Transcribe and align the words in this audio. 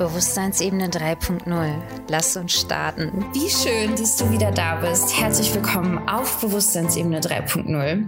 Bewusstseinsebene 0.00 0.88
3.0. 0.88 1.74
Lass 2.08 2.34
uns 2.34 2.58
starten. 2.58 3.26
Wie 3.34 3.50
schön, 3.50 3.94
dass 3.96 4.16
du 4.16 4.32
wieder 4.32 4.50
da 4.50 4.76
bist. 4.76 5.20
Herzlich 5.20 5.54
willkommen 5.54 6.08
auf 6.08 6.40
Bewusstseinsebene 6.40 7.20
3.0. 7.20 8.06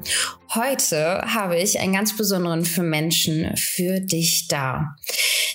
Heute 0.55 1.21
habe 1.35 1.59
ich 1.59 1.81
einen 1.81 1.93
ganz 1.93 2.17
besonderen 2.17 2.65
für 2.65 2.83
Menschen 2.83 3.55
für 3.59 4.01
dich 4.01 4.49
da. 4.49 4.97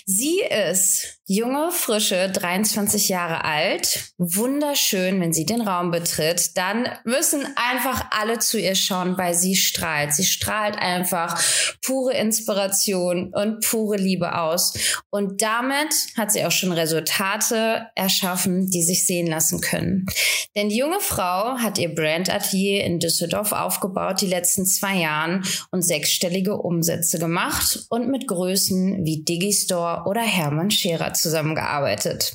Sie 0.05 0.39
ist 0.69 1.16
junge, 1.29 1.71
frische, 1.73 2.29
23 2.31 3.09
Jahre 3.09 3.43
alt, 3.43 4.13
wunderschön, 4.17 5.19
wenn 5.19 5.33
sie 5.33 5.45
den 5.45 5.59
Raum 5.59 5.91
betritt, 5.91 6.55
dann 6.55 6.87
müssen 7.03 7.45
einfach 7.57 8.05
alle 8.11 8.39
zu 8.39 8.57
ihr 8.57 8.75
schauen, 8.75 9.17
weil 9.17 9.33
sie 9.33 9.57
strahlt. 9.57 10.13
Sie 10.13 10.23
strahlt 10.23 10.77
einfach 10.77 11.37
pure 11.81 12.13
Inspiration 12.13 13.33
und 13.33 13.59
pure 13.65 13.97
Liebe 13.97 14.39
aus. 14.39 14.73
Und 15.09 15.41
damit 15.41 15.93
hat 16.15 16.31
sie 16.31 16.45
auch 16.45 16.51
schon 16.51 16.71
Resultate 16.71 17.87
erschaffen, 17.95 18.69
die 18.69 18.83
sich 18.83 19.05
sehen 19.05 19.27
lassen 19.27 19.59
können. 19.59 20.05
Denn 20.55 20.69
die 20.69 20.77
junge 20.77 21.01
Frau 21.01 21.57
hat 21.57 21.77
ihr 21.77 21.93
Brandatelier 21.93 22.85
in 22.85 22.99
Düsseldorf 22.99 23.51
aufgebaut, 23.51 24.21
die 24.21 24.27
letzten 24.27 24.65
zwei 24.65 24.95
Jahren 24.95 25.43
und 25.71 25.81
sechsstellige 25.81 26.55
Umsätze 26.55 27.19
gemacht 27.19 27.85
und 27.89 28.09
mit 28.09 28.27
Größen 28.27 29.03
wie 29.03 29.23
Digistore 29.23 30.03
oder 30.05 30.21
Hermann 30.21 30.71
Scherer 30.71 31.16
zusammengearbeitet. 31.17 32.33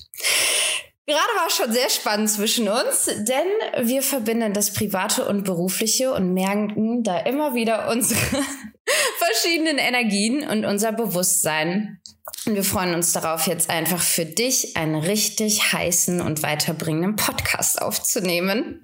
Gerade 1.05 1.35
war 1.37 1.49
es 1.49 1.57
schon 1.57 1.73
sehr 1.73 1.91
spannend 1.91 2.31
zwischen 2.31 2.69
uns, 2.69 3.07
denn 3.07 3.89
wir 3.89 4.03
verbinden 4.03 4.53
das 4.53 4.73
Private 4.73 5.27
und 5.27 5.43
Berufliche 5.43 6.13
und 6.13 6.33
merken 6.33 7.03
da 7.03 7.19
immer 7.19 7.55
wieder 7.55 7.91
unsere 7.91 8.21
verschiedenen 9.19 9.79
Energien 9.79 10.49
und 10.49 10.65
unser 10.65 10.93
Bewusstsein. 10.93 12.01
Und 12.47 12.55
wir 12.55 12.65
freuen 12.65 12.95
uns 12.95 13.13
darauf, 13.13 13.49
jetzt 13.49 13.69
einfach 13.69 14.01
für 14.01 14.25
dich 14.25 14.77
einen 14.77 14.95
richtig 14.95 15.73
heißen 15.73 16.21
und 16.21 16.43
weiterbringenden 16.45 17.17
Podcast 17.17 17.83
aufzunehmen. 17.83 18.81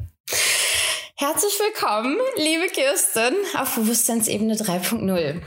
Herzlich 1.16 1.58
willkommen, 1.58 2.16
liebe 2.36 2.66
Kirsten, 2.66 3.34
auf 3.56 3.74
Bewusstseinsebene 3.74 4.54
3.0. 4.54 5.40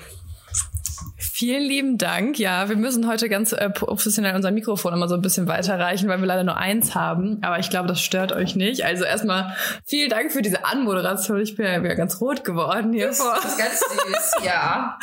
Vielen 1.41 1.63
lieben 1.63 1.97
Dank. 1.97 2.37
Ja, 2.37 2.69
wir 2.69 2.75
müssen 2.75 3.07
heute 3.07 3.27
ganz 3.27 3.51
äh, 3.51 3.67
professionell 3.71 4.35
unser 4.35 4.51
Mikrofon 4.51 4.93
immer 4.93 5.07
so 5.07 5.15
ein 5.15 5.23
bisschen 5.23 5.47
weiterreichen, 5.47 6.07
weil 6.07 6.19
wir 6.19 6.27
leider 6.27 6.43
nur 6.43 6.57
eins 6.57 6.93
haben. 6.93 7.39
Aber 7.41 7.57
ich 7.57 7.71
glaube, 7.71 7.87
das 7.87 7.99
stört 7.99 8.31
euch 8.31 8.55
nicht. 8.55 8.85
Also 8.85 9.05
erstmal 9.05 9.55
vielen 9.83 10.11
Dank 10.11 10.31
für 10.31 10.43
diese 10.43 10.65
Anmoderation. 10.65 11.41
Ich 11.41 11.55
bin 11.55 11.65
ja 11.65 11.83
wieder 11.83 11.95
ganz 11.95 12.21
rot 12.21 12.43
geworden 12.43 12.93
hier 12.93 13.11
vor. 13.11 13.39
Das 13.41 13.53
ist 13.53 13.57
ganz 13.57 13.79
süß, 13.79 14.33
ja. 14.45 14.99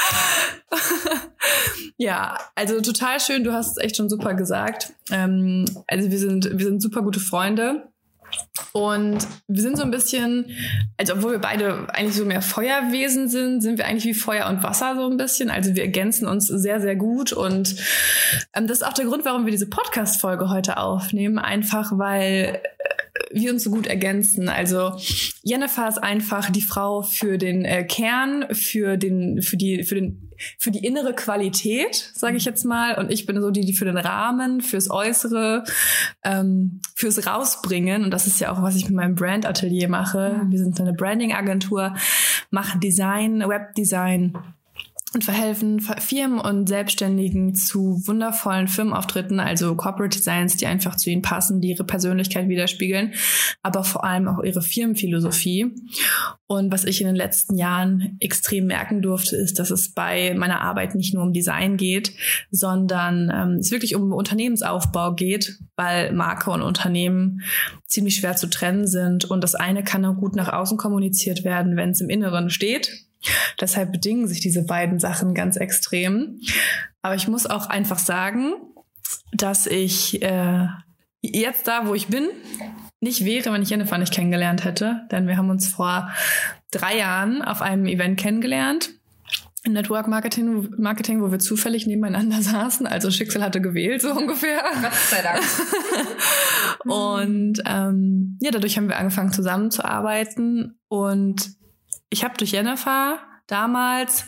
ja, 1.97 2.39
also 2.55 2.81
total 2.83 3.19
schön. 3.19 3.43
Du 3.43 3.53
hast 3.53 3.77
es 3.77 3.83
echt 3.83 3.97
schon 3.97 4.09
super 4.09 4.35
gesagt. 4.35 4.93
Ähm, 5.11 5.65
also 5.89 6.09
wir 6.09 6.19
sind, 6.21 6.57
wir 6.57 6.67
sind 6.67 6.81
super 6.81 7.03
gute 7.03 7.19
Freunde. 7.19 7.89
Und 8.73 9.27
wir 9.47 9.63
sind 9.63 9.77
so 9.77 9.83
ein 9.83 9.91
bisschen, 9.91 10.47
also 10.97 11.15
obwohl 11.15 11.33
wir 11.33 11.39
beide 11.39 11.89
eigentlich 11.95 12.15
so 12.15 12.25
mehr 12.25 12.43
Feuerwesen 12.43 13.29
sind, 13.29 13.61
sind 13.61 13.79
wir 13.79 13.87
eigentlich 13.87 14.05
wie 14.05 14.15
Feuer 14.15 14.49
und 14.49 14.63
Wasser 14.63 14.95
so 14.97 15.09
ein 15.09 15.17
bisschen. 15.17 15.51
Also 15.51 15.75
wir 15.75 15.83
ergänzen 15.83 16.29
uns 16.29 16.47
sehr, 16.47 16.81
sehr 16.81 16.97
gut. 16.97 17.33
Und 17.33 17.77
ähm, 18.55 18.67
das 18.67 18.79
ist 18.79 18.87
auch 18.87 18.93
der 18.93 19.07
Grund, 19.07 19.25
warum 19.25 19.47
wir 19.47 19.53
diese 19.53 19.69
Podcast-Folge 19.69 20.51
heute 20.51 20.77
aufnehmen. 20.77 21.39
Einfach 21.39 21.93
weil 21.97 22.61
äh, 22.61 23.19
wir 23.33 23.53
uns 23.53 23.65
so 23.65 23.71
gut 23.71 23.87
ergänzen. 23.87 24.49
Also 24.49 24.93
Jennifer 25.43 25.89
ist 25.89 25.99
einfach 25.99 26.51
die 26.51 26.63
Frau 26.63 27.03
für 27.03 27.39
den 27.39 27.65
äh, 27.65 27.85
Kern, 27.85 28.47
für 28.53 28.97
den, 28.97 29.43
für 29.43 29.57
die, 29.57 29.83
für 29.83 29.95
den 29.95 30.28
für 30.59 30.71
die 30.71 30.85
innere 30.85 31.15
Qualität, 31.15 32.13
sage 32.15 32.37
ich 32.37 32.45
jetzt 32.45 32.65
mal. 32.65 32.97
Und 32.99 33.11
ich 33.11 33.27
bin 33.27 33.41
so 33.41 33.51
die, 33.51 33.65
die 33.65 33.73
für 33.73 33.85
den 33.85 33.99
Rahmen, 33.99 34.61
fürs 34.61 34.91
Äußere, 34.91 35.65
ähm, 36.25 36.81
fürs 36.95 37.27
Rausbringen. 37.27 38.05
Und 38.05 38.11
das 38.11 38.27
ist 38.27 38.41
ja 38.41 38.53
auch, 38.53 38.63
was 38.63 38.77
ich 38.77 38.85
mit 38.85 38.95
meinem 38.95 39.15
Brand-Atelier 39.15 39.89
mache. 39.89 40.43
Wir 40.49 40.59
sind 40.59 40.81
eine 40.81 40.93
Branding-Agentur, 40.93 41.95
machen 42.51 42.81
Design, 42.81 43.41
Webdesign 43.41 44.37
und 45.15 45.25
verhelfen 45.25 45.81
Firmen 45.81 46.39
und 46.39 46.69
Selbstständigen 46.69 47.55
zu 47.55 48.03
wundervollen 48.07 48.69
Firmenauftritten, 48.69 49.41
also 49.41 49.75
Corporate 49.75 50.17
Designs, 50.17 50.57
die 50.57 50.67
einfach 50.67 50.97
zu 50.97 51.09
ihnen 51.09 51.23
passen, 51.23 51.61
die 51.61 51.71
ihre 51.71 51.85
Persönlichkeit 51.85 52.49
widerspiegeln, 52.49 53.15
aber 53.63 53.85
vor 53.85 54.05
allem 54.05 54.29
auch 54.29 54.43
ihre 54.43 54.61
Firmenphilosophie. 54.61 55.75
Und 56.47 56.73
was 56.73 56.85
ich 56.85 57.01
in 57.01 57.07
den 57.07 57.17
letzten 57.17 57.57
Jahren 57.57 58.17
extrem 58.21 58.67
merken 58.67 59.01
durfte, 59.01 59.37
ist, 59.37 59.59
dass 59.59 59.71
es 59.71 59.93
bei 59.95 60.35
meiner 60.35 60.61
Arbeit 60.61 60.95
nicht 60.95 61.15
nur 61.15 61.23
um 61.23 61.33
Design 61.33 61.79
geht, 61.79 62.13
sondern 62.51 63.31
ähm, 63.35 63.59
es 63.61 63.71
wirklich 63.71 63.95
um 63.95 64.13
Unternehmensaufbau 64.13 65.15
geht, 65.15 65.59
weil 65.77 66.13
Marke 66.13 66.51
und 66.51 66.61
Unternehmen 66.61 67.43
ziemlich 67.87 68.17
schwer 68.17 68.37
zu 68.37 68.49
trennen 68.49 68.87
sind 68.87 69.25
und 69.25 69.43
das 69.43 69.55
eine 69.55 69.83
kann 69.85 70.05
auch 70.05 70.17
gut 70.17 70.37
nach 70.37 70.53
außen 70.53 70.77
kommuniziert 70.77 71.45
werden, 71.45 71.77
wenn 71.77 71.91
es 71.91 72.01
im 72.03 72.11
Inneren 72.11 72.51
steht 72.51 73.08
Deshalb 73.61 73.93
bedingen 73.93 74.29
sich 74.29 74.41
diese 74.41 74.65
beiden 74.65 74.99
Sachen 74.99 75.35
ganz 75.35 75.57
extrem. 75.57 76.41
Aber 77.03 77.15
ich 77.15 77.29
muss 77.29 77.47
auch 77.47 77.67
einfach 77.67 77.99
sagen, 77.99 78.55
dass 79.33 79.67
ich 79.67 80.23
äh, 80.23 80.67
jetzt 81.21 81.67
da, 81.67 81.87
wo 81.87 81.95
ich 81.95 82.09
bin, 82.09 82.29
nicht 83.01 83.25
wäre, 83.25 83.53
wenn 83.53 83.63
ich 83.63 83.71
Jennifer 83.71 83.99
nicht 83.99 84.13
kennengelernt 84.13 84.65
hätte. 84.65 85.07
Denn 85.11 85.27
wir 85.27 85.37
haben 85.37 85.51
uns 85.51 85.69
vor 85.69 86.11
drei 86.71 86.99
Jahren 86.99 87.43
auf 87.43 87.63
einem 87.63 87.87
Event 87.87 88.19
kennengelernt. 88.19 88.91
Network 89.67 90.09
Marketing, 90.09 90.69
Marketing, 90.79 91.21
wo 91.21 91.31
wir 91.31 91.39
zufällig 91.39 91.87
nebeneinander 91.87 92.41
saßen. 92.43 92.87
Also 92.87 93.11
Schicksal 93.11 93.43
hatte 93.43 93.61
gewählt, 93.61 94.03
so 94.03 94.13
ungefähr. 94.13 94.63
Gott 94.83 94.95
sei 94.95 95.23
Dank. 95.23 95.43
und 96.85 97.63
ähm, 97.67 98.39
ja, 98.41 98.51
dadurch 98.51 98.77
haben 98.77 98.89
wir 98.89 98.99
angefangen 98.99 99.33
zusammenzuarbeiten. 99.33 100.79
Und 100.89 101.58
ich 102.11 102.25
habe 102.25 102.37
durch 102.37 102.53
Jennifer 102.53 103.19
damals 103.47 104.27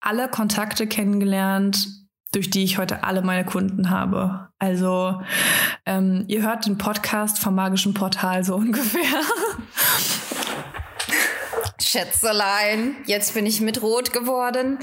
alle 0.00 0.28
Kontakte 0.28 0.86
kennengelernt, 0.86 1.88
durch 2.32 2.50
die 2.50 2.64
ich 2.64 2.78
heute 2.78 3.04
alle 3.04 3.22
meine 3.22 3.44
Kunden 3.44 3.90
habe. 3.90 4.48
Also 4.58 5.20
ähm, 5.86 6.24
ihr 6.28 6.42
hört 6.42 6.66
den 6.66 6.78
Podcast 6.78 7.38
vom 7.38 7.54
magischen 7.54 7.94
Portal 7.94 8.44
so 8.44 8.54
ungefähr. 8.56 9.20
Schätzelein, 11.80 12.96
jetzt 13.06 13.34
bin 13.34 13.44
ich 13.44 13.60
mit 13.60 13.82
Rot 13.82 14.12
geworden. 14.12 14.78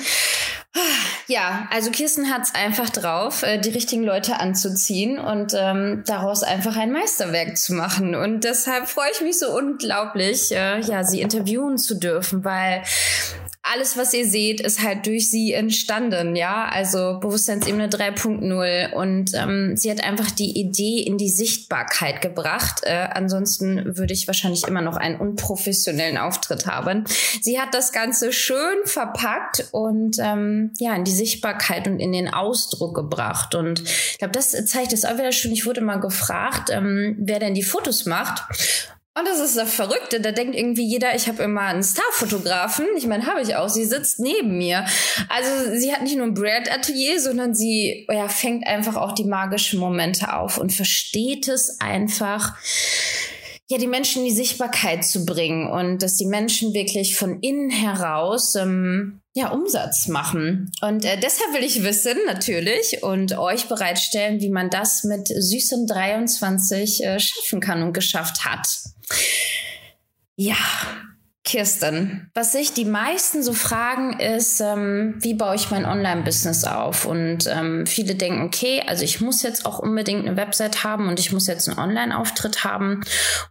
Ja, 1.27 1.67
also 1.71 1.91
Kirsten 1.91 2.31
hat 2.31 2.43
es 2.43 2.55
einfach 2.55 2.89
drauf, 2.89 3.43
äh, 3.43 3.59
die 3.59 3.69
richtigen 3.69 4.03
Leute 4.03 4.39
anzuziehen 4.39 5.19
und 5.19 5.53
ähm, 5.55 6.03
daraus 6.05 6.41
einfach 6.41 6.75
ein 6.75 6.91
Meisterwerk 6.91 7.57
zu 7.57 7.73
machen. 7.73 8.15
Und 8.15 8.43
deshalb 8.43 8.87
freue 8.87 9.11
ich 9.11 9.21
mich 9.21 9.37
so 9.37 9.55
unglaublich, 9.55 10.51
äh, 10.51 10.79
ja, 10.79 11.03
sie 11.03 11.21
interviewen 11.21 11.77
zu 11.77 11.95
dürfen, 11.95 12.43
weil 12.43 12.83
alles, 13.71 13.97
was 13.97 14.13
ihr 14.13 14.27
seht, 14.27 14.61
ist 14.61 14.81
halt 14.81 15.05
durch 15.05 15.29
sie 15.29 15.53
entstanden, 15.53 16.35
ja. 16.35 16.67
Also 16.71 17.19
Bewusstseinsebene 17.19 17.87
3.0. 17.87 18.93
Und 18.93 19.31
ähm, 19.33 19.77
sie 19.77 19.91
hat 19.91 20.03
einfach 20.03 20.31
die 20.31 20.59
Idee 20.59 21.01
in 21.01 21.17
die 21.17 21.29
Sichtbarkeit 21.29 22.21
gebracht. 22.21 22.81
Äh, 22.83 23.07
ansonsten 23.13 23.97
würde 23.97 24.13
ich 24.13 24.27
wahrscheinlich 24.27 24.67
immer 24.67 24.81
noch 24.81 24.97
einen 24.97 25.19
unprofessionellen 25.19 26.17
Auftritt 26.17 26.65
haben. 26.65 27.05
Sie 27.41 27.59
hat 27.59 27.73
das 27.73 27.91
Ganze 27.91 28.33
schön 28.33 28.85
verpackt 28.85 29.67
und 29.71 30.17
ähm, 30.19 30.71
ja, 30.79 30.95
in 30.95 31.03
die 31.03 31.11
Sichtbarkeit 31.11 31.87
und 31.87 31.99
in 31.99 32.11
den 32.11 32.27
Ausdruck 32.33 32.95
gebracht. 32.95 33.55
Und 33.55 33.81
ich 33.81 34.17
glaube, 34.17 34.33
das 34.33 34.51
zeigt 34.65 34.93
es 34.93 35.05
auch 35.05 35.17
wieder 35.17 35.31
schon. 35.31 35.51
Ich 35.51 35.65
wurde 35.65 35.81
mal 35.81 35.99
gefragt, 35.99 36.69
ähm, 36.71 37.15
wer 37.19 37.39
denn 37.39 37.53
die 37.53 37.63
Fotos 37.63 38.05
macht. 38.05 38.43
Und 39.19 39.27
das 39.27 39.39
ist 39.39 39.57
das 39.57 39.73
Verrückte. 39.73 40.21
Da 40.21 40.31
denkt 40.31 40.55
irgendwie 40.55 40.85
jeder, 40.85 41.13
ich 41.13 41.27
habe 41.27 41.43
immer 41.43 41.61
einen 41.61 41.83
Starfotografen. 41.83 42.85
Ich 42.95 43.05
meine, 43.05 43.25
habe 43.25 43.41
ich 43.41 43.55
auch. 43.55 43.67
Sie 43.67 43.83
sitzt 43.83 44.19
neben 44.19 44.57
mir. 44.57 44.85
Also 45.27 45.77
sie 45.77 45.91
hat 45.91 46.03
nicht 46.03 46.15
nur 46.15 46.25
ein 46.25 46.33
Brand-Atelier, 46.33 47.19
sondern 47.19 47.53
sie 47.53 48.07
ja, 48.09 48.29
fängt 48.29 48.65
einfach 48.65 48.95
auch 48.95 49.11
die 49.11 49.25
magischen 49.25 49.79
Momente 49.79 50.33
auf 50.33 50.57
und 50.57 50.71
versteht 50.71 51.49
es 51.49 51.81
einfach, 51.81 52.55
ja, 53.67 53.77
die 53.77 53.87
Menschen 53.87 54.21
in 54.21 54.29
die 54.29 54.35
Sichtbarkeit 54.35 55.03
zu 55.03 55.25
bringen 55.25 55.69
und 55.69 56.01
dass 56.01 56.15
die 56.15 56.25
Menschen 56.25 56.73
wirklich 56.73 57.17
von 57.17 57.39
innen 57.41 57.69
heraus 57.69 58.55
ähm, 58.55 59.18
ja, 59.39 59.49
Umsatz 59.49 60.07
machen. 60.07 60.71
Und 60.81 61.05
äh, 61.05 61.17
deshalb 61.17 61.53
will 61.53 61.63
ich 61.63 61.83
wissen, 61.83 62.17
natürlich, 62.27 63.03
und 63.03 63.37
euch 63.37 63.67
bereitstellen, 63.67 64.41
wie 64.41 64.49
man 64.49 64.69
das 64.69 65.03
mit 65.03 65.27
süßen 65.27 65.87
23 65.87 67.03
äh, 67.03 67.19
schaffen 67.19 67.61
kann 67.61 67.81
und 67.81 67.93
geschafft 67.93 68.43
hat. 68.43 68.67
Ja, 70.35 70.57
Kirsten, 71.45 72.29
was 72.35 72.51
sich 72.51 72.73
die 72.73 72.85
meisten 72.85 73.41
so 73.41 73.53
fragen, 73.53 74.19
ist, 74.19 74.59
ähm, 74.59 75.15
wie 75.19 75.33
baue 75.33 75.55
ich 75.55 75.71
mein 75.71 75.85
Online-Business 75.85 76.65
auf? 76.65 77.05
Und 77.05 77.47
ähm, 77.47 77.87
viele 77.87 78.15
denken, 78.15 78.43
okay, 78.43 78.83
also 78.85 79.03
ich 79.03 79.21
muss 79.21 79.41
jetzt 79.41 79.65
auch 79.65 79.79
unbedingt 79.79 80.27
eine 80.27 80.37
Website 80.37 80.83
haben 80.83 81.07
und 81.07 81.19
ich 81.19 81.31
muss 81.31 81.47
jetzt 81.47 81.67
einen 81.67 81.79
Online-Auftritt 81.79 82.65
haben. 82.65 83.01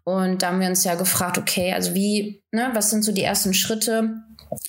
Und 0.05 0.43
da 0.43 0.49
haben 0.49 0.61
wir 0.61 0.69
uns 0.69 0.85
ja 0.85 0.94
gefragt, 0.96 1.38
okay, 1.38 1.73
also 1.73 1.94
wie, 1.94 2.43
ne, 2.52 2.70
was 2.75 2.90
sind 2.90 3.05
so 3.05 3.11
die 3.11 3.25
ersten 3.25 3.55
Schritte? 3.55 4.23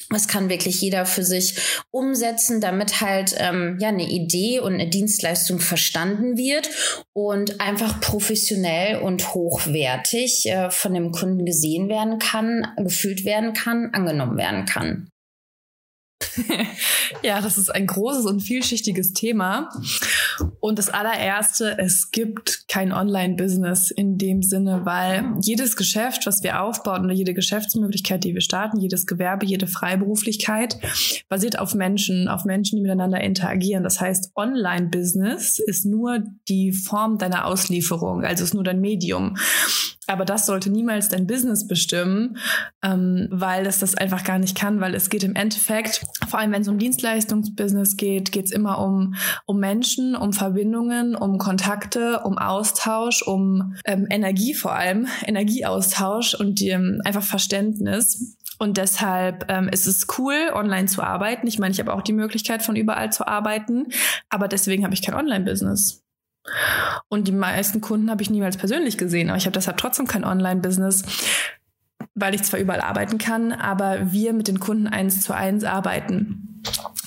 Was 0.09 0.27
kann 0.27 0.49
wirklich 0.49 0.81
jeder 0.81 1.05
für 1.05 1.23
sich 1.23 1.55
umsetzen, 1.91 2.61
damit 2.61 3.01
halt 3.01 3.35
ähm, 3.37 3.77
ja 3.79 3.89
eine 3.89 4.09
Idee 4.09 4.59
und 4.59 4.73
eine 4.73 4.89
Dienstleistung 4.89 5.59
verstanden 5.59 6.37
wird 6.37 6.69
und 7.13 7.61
einfach 7.61 7.99
professionell 8.01 8.99
und 9.01 9.33
hochwertig 9.33 10.47
äh, 10.47 10.71
von 10.71 10.93
dem 10.93 11.11
Kunden 11.11 11.45
gesehen 11.45 11.89
werden 11.89 12.19
kann, 12.19 12.67
gefühlt 12.77 13.25
werden 13.25 13.53
kann, 13.53 13.89
angenommen 13.93 14.37
werden 14.37 14.65
kann. 14.65 15.09
ja, 17.23 17.41
das 17.41 17.57
ist 17.57 17.69
ein 17.69 17.87
großes 17.87 18.25
und 18.25 18.41
vielschichtiges 18.41 19.13
Thema. 19.13 19.69
Und 20.59 20.77
das 20.77 20.89
allererste, 20.89 21.77
es 21.77 22.11
gibt 22.11 22.67
kein 22.67 22.91
Online-Business 22.91 23.91
in 23.91 24.17
dem 24.17 24.43
Sinne, 24.43 24.81
weil 24.85 25.33
jedes 25.41 25.75
Geschäft, 25.75 26.25
was 26.25 26.43
wir 26.43 26.61
aufbauen 26.61 27.05
oder 27.05 27.13
jede 27.13 27.33
Geschäftsmöglichkeit, 27.33 28.23
die 28.23 28.33
wir 28.33 28.41
starten, 28.41 28.79
jedes 28.79 29.07
Gewerbe, 29.07 29.45
jede 29.45 29.67
Freiberuflichkeit 29.67 30.77
basiert 31.29 31.57
auf 31.57 31.73
Menschen, 31.73 32.27
auf 32.27 32.45
Menschen, 32.45 32.75
die 32.75 32.81
miteinander 32.81 33.21
interagieren. 33.21 33.83
Das 33.83 34.01
heißt, 34.01 34.31
Online-Business 34.35 35.59
ist 35.59 35.85
nur 35.85 36.23
die 36.47 36.73
Form 36.73 37.17
deiner 37.17 37.45
Auslieferung, 37.45 38.23
also 38.23 38.43
ist 38.43 38.53
nur 38.53 38.63
dein 38.63 38.81
Medium. 38.81 39.37
Aber 40.09 40.25
das 40.25 40.47
sollte 40.47 40.71
niemals 40.71 41.07
dein 41.09 41.27
Business 41.27 41.67
bestimmen, 41.67 42.37
ähm, 42.81 43.27
weil 43.29 43.67
es 43.67 43.77
das 43.77 43.93
einfach 43.93 44.23
gar 44.23 44.39
nicht 44.39 44.57
kann, 44.57 44.81
weil 44.81 44.95
es 44.95 45.11
geht 45.11 45.23
im 45.23 45.35
Endeffekt, 45.35 46.01
vor 46.27 46.39
allem 46.39 46.51
wenn 46.51 46.63
es 46.63 46.67
um 46.67 46.79
Dienstleistungsbusiness 46.79 47.95
geht, 47.95 48.31
geht 48.31 48.45
es 48.45 48.51
immer 48.51 48.79
um, 48.79 49.13
um 49.45 49.59
Menschen, 49.59 50.15
um 50.15 50.33
Verbindungen, 50.33 51.15
um 51.15 51.37
Kontakte, 51.37 52.21
um 52.23 52.39
Austausch, 52.39 53.21
um 53.21 53.75
ähm, 53.85 54.07
Energie 54.09 54.55
vor 54.55 54.73
allem, 54.73 55.05
Energieaustausch 55.25 56.33
und 56.33 56.59
ähm, 56.63 57.01
einfach 57.05 57.23
Verständnis. 57.23 58.35
Und 58.57 58.77
deshalb 58.77 59.45
ähm, 59.47 59.69
ist 59.69 59.85
es 59.85 60.07
cool, 60.17 60.49
online 60.51 60.87
zu 60.87 61.03
arbeiten. 61.03 61.45
Ich 61.45 61.59
meine, 61.59 61.71
ich 61.71 61.79
habe 61.79 61.93
auch 61.93 62.01
die 62.01 62.13
Möglichkeit, 62.13 62.63
von 62.63 62.75
überall 62.75 63.11
zu 63.11 63.27
arbeiten, 63.27 63.89
aber 64.29 64.47
deswegen 64.47 64.83
habe 64.83 64.95
ich 64.95 65.03
kein 65.03 65.13
Online-Business. 65.13 66.03
Und 67.09 67.27
die 67.27 67.31
meisten 67.31 67.81
Kunden 67.81 68.09
habe 68.09 68.21
ich 68.21 68.29
niemals 68.29 68.57
persönlich 68.57 68.97
gesehen, 68.97 69.29
aber 69.29 69.37
ich 69.37 69.45
habe 69.45 69.53
deshalb 69.53 69.77
trotzdem 69.77 70.07
kein 70.07 70.23
Online-Business, 70.23 71.03
weil 72.15 72.35
ich 72.35 72.43
zwar 72.43 72.59
überall 72.59 72.81
arbeiten 72.81 73.17
kann, 73.17 73.51
aber 73.51 74.11
wir 74.11 74.33
mit 74.33 74.47
den 74.47 74.59
Kunden 74.59 74.87
eins 74.87 75.21
zu 75.21 75.33
eins 75.33 75.63
arbeiten. 75.63 76.63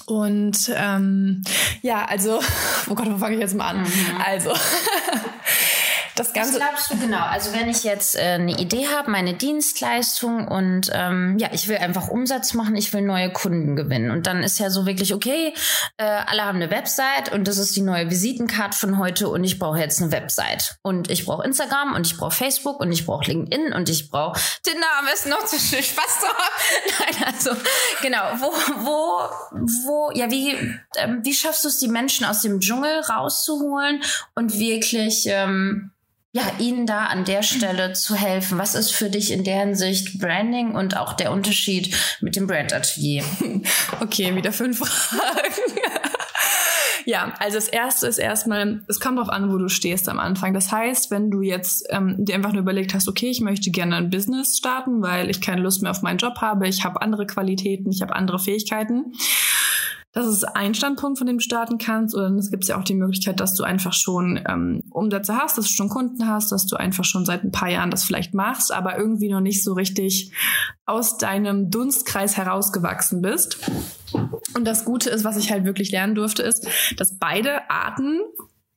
Und 0.06 0.73
ähm, 0.75 1.43
ja, 1.82 2.05
also, 2.05 2.40
oh 2.88 2.94
Gott, 2.94 3.11
wo 3.11 3.19
fange 3.19 3.34
ich 3.34 3.40
jetzt 3.40 3.55
mal 3.55 3.69
an? 3.69 3.82
Mhm. 3.82 4.20
Also, 4.25 4.50
das 6.17 6.32
Ganze. 6.32 6.55
Was 6.55 6.59
glaubst 6.61 6.93
du 6.93 6.99
genau? 6.99 7.25
Also 7.25 7.53
wenn 7.53 7.69
ich 7.69 7.85
jetzt 7.85 8.17
äh, 8.17 8.32
eine 8.35 8.59
Idee 8.59 8.88
habe, 8.88 9.11
meine 9.11 9.35
Dienstleistung 9.35 10.47
und 10.47 10.91
ähm, 10.93 11.38
ja, 11.38 11.49
ich 11.53 11.69
will 11.69 11.79
einfach 11.79 12.09
Umsatz 12.09 12.55
machen, 12.55 12.76
ich 12.76 12.93
will 12.93 13.03
neue 13.03 13.32
Kunden 13.32 13.76
gewinnen 13.76 14.11
und 14.11 14.26
dann 14.26 14.43
ist 14.43 14.59
ja 14.59 14.70
so 14.70 14.87
wirklich 14.87 15.14
okay, 15.14 15.55
äh, 15.97 16.05
alle 16.05 16.44
haben 16.44 16.56
eine 16.56 16.70
Website 16.70 17.32
und 17.32 17.49
das 17.49 17.59
ist 17.59 17.75
die 17.76 17.81
neue 17.81 18.11
Visitenkarte 18.11 18.76
von 18.76 18.99
heute 18.99 19.29
und 19.29 19.44
ich 19.44 19.59
brauche 19.59 19.79
jetzt 19.79 20.03
eine 20.03 20.12
Website 20.12 20.76
und 20.82 21.11
ich 21.11 21.25
brauche 21.25 21.44
Instagram 21.44 21.94
und 21.94 22.06
ich 22.06 22.17
brauche 22.17 22.35
Facebook 22.35 22.81
und 22.81 22.93
ich 22.93 23.06
brauche 23.06 23.25
LinkedIn 23.31 23.73
und 23.73 23.88
ich 23.88 24.11
brauche 24.11 24.41
Tinder 24.62 24.87
am 24.99 25.06
besten 25.06 25.31
noch 25.31 25.44
zu 25.47 25.56
Spaß 25.56 26.20
zu 26.20 26.26
haben. 26.26 26.93
Nein, 26.99 27.32
also 27.35 27.50
genau, 28.03 28.23
wo 28.38 28.53
wo 28.85 29.62
wo 29.87 30.11
ja 30.14 30.31
wie 30.31 30.50
ähm, 30.97 31.20
wie 31.23 31.35
schaffst 31.35 31.64
du 31.64 31.69
es, 31.69 31.79
die 31.79 31.88
Menschen 31.88 32.26
aus 32.26 32.43
dem 32.43 32.61
Dschungel 32.61 33.00
rauszuholen 33.00 34.03
und 34.35 34.59
wirklich 34.59 35.25
ähm, 35.26 35.93
ja, 36.34 36.43
Ihnen 36.58 36.87
da 36.87 37.06
an 37.06 37.25
der 37.25 37.43
Stelle 37.43 37.93
zu 37.93 38.14
helfen. 38.14 38.56
Was 38.56 38.75
ist 38.75 38.90
für 38.90 39.11
dich 39.11 39.32
in 39.32 39.44
der 39.44 39.61
Hinsicht 39.61 40.19
Branding 40.19 40.75
und 40.75 40.96
auch 40.96 41.12
der 41.12 41.31
Unterschied 41.31 41.94
mit 42.20 42.37
dem 42.37 42.46
Brand 42.46 42.73
Atelier? 42.73 43.25
Okay, 44.00 44.34
wieder 44.34 44.52
fünf 44.52 44.79
Fragen. 44.79 45.55
ja, 47.05 47.34
also 47.38 47.56
das 47.56 47.69
erste 47.69 48.06
ist 48.06 48.19
erstmal, 48.19 48.82
es 48.88 48.99
kommt 48.99 49.19
darauf 49.19 49.31
an, 49.31 49.52
wo 49.52 49.58
du 49.58 49.69
stehst 49.69 50.08
am 50.08 50.19
Anfang. 50.19 50.55
Das 50.55 50.73
heißt, 50.73 51.11
wenn 51.11 51.31
du 51.31 51.43
jetzt 51.43 51.87
ähm, 51.90 52.17
dir 52.19 52.35
einfach 52.35 52.52
nur 52.52 52.62
überlegt 52.62 52.94
hast, 52.94 53.08
okay, 53.08 53.28
ich 53.28 53.40
möchte 53.40 53.70
gerne 53.70 53.96
ein 53.96 54.11
Business 54.11 54.56
starten, 54.56 55.02
weil 55.02 55.31
ich 55.31 55.40
keine 55.40 55.61
Lust 55.61 55.82
mehr 55.82 55.90
auf 55.90 56.02
meinen 56.02 56.19
Job 56.19 56.38
habe, 56.40 56.67
ich 56.67 56.85
habe 56.85 57.02
andere 57.02 57.26
Qualitäten, 57.26 57.90
ich 57.93 58.02
habe 58.02 58.17
andere 58.17 58.38
Fähigkeiten 58.38 59.12
das 60.12 60.26
ist 60.26 60.44
ein 60.44 60.75
Standpunkt, 60.75 61.19
von 61.19 61.26
dem 61.26 61.38
du 61.38 61.43
starten 61.43 61.79
kannst. 61.79 62.14
Oder 62.14 62.31
es 62.32 62.50
gibt 62.50 62.67
ja 62.67 62.79
auch 62.79 62.85
die 62.85 62.94
Möglichkeit, 62.94 63.41
dass 63.41 63.55
du 63.55 63.64
einfach 63.64 63.94
schon 63.94 64.38
ähm, 64.47 64.82
Umsätze 64.91 65.37
hast, 65.37 65.56
dass 65.56 65.67
du 65.67 65.73
schon 65.73 65.88
Kunden 65.88 66.29
hast, 66.29 66.53
dass 66.53 66.67
du 66.67 66.76
einfach 66.76 67.05
schon 67.05 67.25
seit 67.25 67.44
ein 67.44 67.50
paar 67.50 67.70
Jahren 67.70 67.91
das 67.91 68.05
vielleicht 68.05 68.35
machst, 68.35 68.73
aber 68.73 68.99
irgendwie 68.99 69.31
noch 69.31 69.41
nicht 69.41 69.64
so 69.64 69.73
richtig 69.73 70.32
aus 70.85 71.17
deinem 71.17 71.70
Dunstkreis 71.70 72.37
herausgewachsen 72.37 73.23
bist. 73.23 73.59
Und 74.55 74.67
das 74.67 74.85
Gute 74.85 75.09
ist, 75.09 75.25
was 75.25 75.38
ich 75.38 75.50
halt 75.50 75.64
wirklich 75.64 75.91
lernen 75.91 76.14
durfte, 76.14 76.43
ist, 76.43 76.67
dass 76.99 77.19
beide 77.19 77.70
Arten 77.70 78.20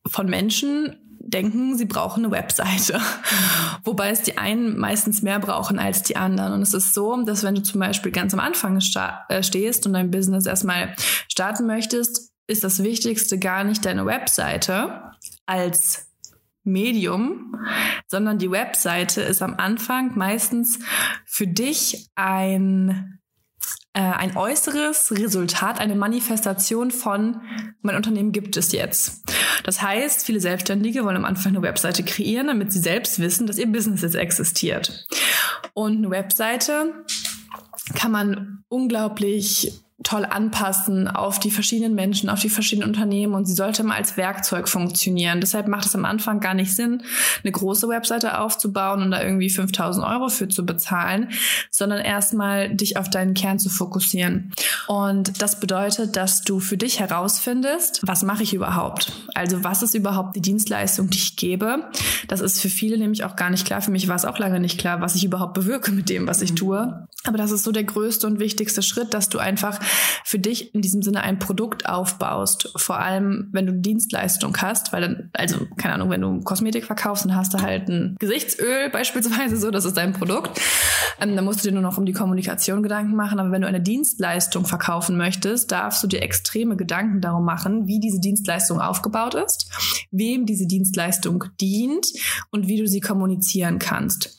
von 0.07 0.27
Menschen 0.27 0.95
denken, 1.25 1.75
sie 1.75 1.85
brauchen 1.85 2.23
eine 2.23 2.31
Webseite. 2.31 2.99
Wobei 3.83 4.09
es 4.09 4.21
die 4.21 4.37
einen 4.37 4.77
meistens 4.77 5.21
mehr 5.21 5.39
brauchen 5.39 5.79
als 5.79 6.03
die 6.03 6.15
anderen. 6.15 6.53
Und 6.53 6.61
es 6.61 6.73
ist 6.73 6.93
so, 6.93 7.15
dass 7.23 7.43
wenn 7.43 7.55
du 7.55 7.63
zum 7.63 7.79
Beispiel 7.79 8.11
ganz 8.11 8.33
am 8.33 8.39
Anfang 8.39 8.79
äh, 9.29 9.43
stehst 9.43 9.85
und 9.85 9.93
dein 9.93 10.11
Business 10.11 10.45
erstmal 10.45 10.95
starten 11.27 11.65
möchtest, 11.65 12.31
ist 12.47 12.63
das 12.63 12.83
Wichtigste 12.83 13.39
gar 13.39 13.63
nicht 13.63 13.85
deine 13.85 14.05
Webseite 14.05 15.11
als 15.45 16.07
Medium, 16.63 17.55
sondern 18.07 18.39
die 18.39 18.51
Webseite 18.51 19.21
ist 19.21 19.41
am 19.41 19.55
Anfang 19.55 20.17
meistens 20.17 20.79
für 21.25 21.47
dich 21.47 22.09
ein 22.15 23.19
äh, 23.95 24.01
ein 24.01 24.35
äußeres 24.35 25.13
Resultat, 25.13 25.79
eine 25.79 25.95
Manifestation 25.95 26.91
von, 26.91 27.41
mein 27.81 27.95
Unternehmen 27.95 28.33
gibt 28.33 28.57
es 28.57 28.73
jetzt. 28.73 29.23
Das 29.63 29.81
heißt, 29.81 30.25
viele 30.25 30.41
Selbstständige 30.41 31.05
wollen 31.05 31.15
am 31.15 31.25
Anfang 31.25 31.53
eine 31.53 31.61
Webseite 31.61 32.03
kreieren, 32.03 32.47
damit 32.47 32.73
sie 32.73 32.79
selbst 32.79 33.19
wissen, 33.19 33.47
dass 33.47 33.57
ihr 33.57 33.71
Business 33.71 34.01
jetzt 34.01 34.15
existiert. 34.15 35.07
Und 35.73 35.97
eine 35.97 36.09
Webseite 36.09 37.05
kann 37.93 38.11
man 38.11 38.63
unglaublich 38.67 39.84
toll 40.03 40.25
anpassen 40.25 41.07
auf 41.07 41.39
die 41.39 41.51
verschiedenen 41.51 41.95
Menschen, 41.95 42.29
auf 42.29 42.41
die 42.41 42.49
verschiedenen 42.49 42.89
Unternehmen 42.89 43.33
und 43.33 43.45
sie 43.45 43.53
sollte 43.53 43.83
mal 43.83 43.95
als 43.95 44.17
Werkzeug 44.17 44.67
funktionieren. 44.67 45.39
Deshalb 45.39 45.67
macht 45.67 45.85
es 45.85 45.95
am 45.95 46.03
Anfang 46.03 46.41
gar 46.41 46.53
nicht 46.53 46.75
Sinn, 46.75 47.01
eine 47.43 47.51
große 47.51 47.87
Webseite 47.87 48.39
aufzubauen 48.39 49.01
und 49.01 49.11
da 49.11 49.23
irgendwie 49.23 49.49
5000 49.49 50.05
Euro 50.05 50.27
für 50.27 50.49
zu 50.49 50.65
bezahlen, 50.65 51.29
sondern 51.71 51.99
erstmal 51.99 52.75
dich 52.75 52.97
auf 52.97 53.09
deinen 53.09 53.33
Kern 53.33 53.57
zu 53.57 53.69
fokussieren. 53.69 54.51
Und 54.87 55.41
das 55.41 55.61
bedeutet, 55.61 56.17
dass 56.17 56.41
du 56.41 56.59
für 56.59 56.77
dich 56.77 56.99
herausfindest, 56.99 58.01
was 58.03 58.23
mache 58.23 58.43
ich 58.43 58.53
überhaupt? 58.53 59.13
Also 59.33 59.63
was 59.63 59.81
ist 59.81 59.95
überhaupt 59.95 60.35
die 60.35 60.41
Dienstleistung, 60.41 61.09
die 61.09 61.17
ich 61.17 61.37
gebe? 61.37 61.89
Das 62.27 62.41
ist 62.41 62.59
für 62.59 62.69
viele 62.69 62.97
nämlich 62.97 63.23
auch 63.23 63.37
gar 63.37 63.49
nicht 63.49 63.65
klar. 63.65 63.81
Für 63.81 63.91
mich 63.91 64.09
war 64.09 64.15
es 64.17 64.25
auch 64.25 64.39
lange 64.39 64.59
nicht 64.59 64.77
klar, 64.77 64.99
was 64.99 65.15
ich 65.15 65.23
überhaupt 65.23 65.53
bewirke 65.53 65.91
mit 65.91 66.09
dem, 66.09 66.27
was 66.27 66.41
ich 66.41 66.53
tue. 66.53 67.07
Aber 67.23 67.37
das 67.37 67.51
ist 67.51 67.63
so 67.63 67.71
der 67.71 67.85
größte 67.85 68.27
und 68.27 68.39
wichtigste 68.39 68.81
Schritt, 68.81 69.13
dass 69.13 69.29
du 69.29 69.39
einfach 69.39 69.79
für 70.23 70.39
dich 70.39 70.73
in 70.73 70.81
diesem 70.81 71.01
Sinne 71.01 71.23
ein 71.23 71.39
Produkt 71.39 71.87
aufbaust. 71.87 72.71
Vor 72.75 72.99
allem, 72.99 73.49
wenn 73.51 73.65
du 73.65 73.73
Dienstleistung 73.73 74.55
hast, 74.57 74.93
weil 74.93 75.01
dann, 75.01 75.29
also, 75.33 75.67
keine 75.77 75.95
Ahnung, 75.95 76.09
wenn 76.09 76.21
du 76.21 76.39
Kosmetik 76.41 76.85
verkaufst, 76.85 77.25
dann 77.25 77.35
hast 77.35 77.53
du 77.53 77.61
halt 77.61 77.87
ein 77.89 78.15
Gesichtsöl 78.19 78.89
beispielsweise 78.91 79.57
so, 79.57 79.71
das 79.71 79.85
ist 79.85 79.97
dein 79.97 80.13
Produkt. 80.13 80.59
Ähm, 81.19 81.35
dann 81.35 81.45
musst 81.45 81.63
du 81.63 81.69
dir 81.69 81.73
nur 81.73 81.83
noch 81.83 81.97
um 81.97 82.05
die 82.05 82.13
Kommunikation 82.13 82.83
Gedanken 82.83 83.15
machen. 83.15 83.39
Aber 83.39 83.51
wenn 83.51 83.61
du 83.61 83.67
eine 83.67 83.81
Dienstleistung 83.81 84.65
verkaufen 84.65 85.17
möchtest, 85.17 85.71
darfst 85.71 86.03
du 86.03 86.07
dir 86.07 86.21
extreme 86.21 86.75
Gedanken 86.75 87.21
darum 87.21 87.45
machen, 87.45 87.87
wie 87.87 87.99
diese 87.99 88.19
Dienstleistung 88.19 88.79
aufgebaut 88.81 89.35
ist, 89.35 89.69
wem 90.11 90.45
diese 90.45 90.67
Dienstleistung 90.67 91.45
dient 91.61 92.07
und 92.51 92.67
wie 92.67 92.77
du 92.77 92.87
sie 92.87 92.99
kommunizieren 92.99 93.79
kannst. 93.79 94.37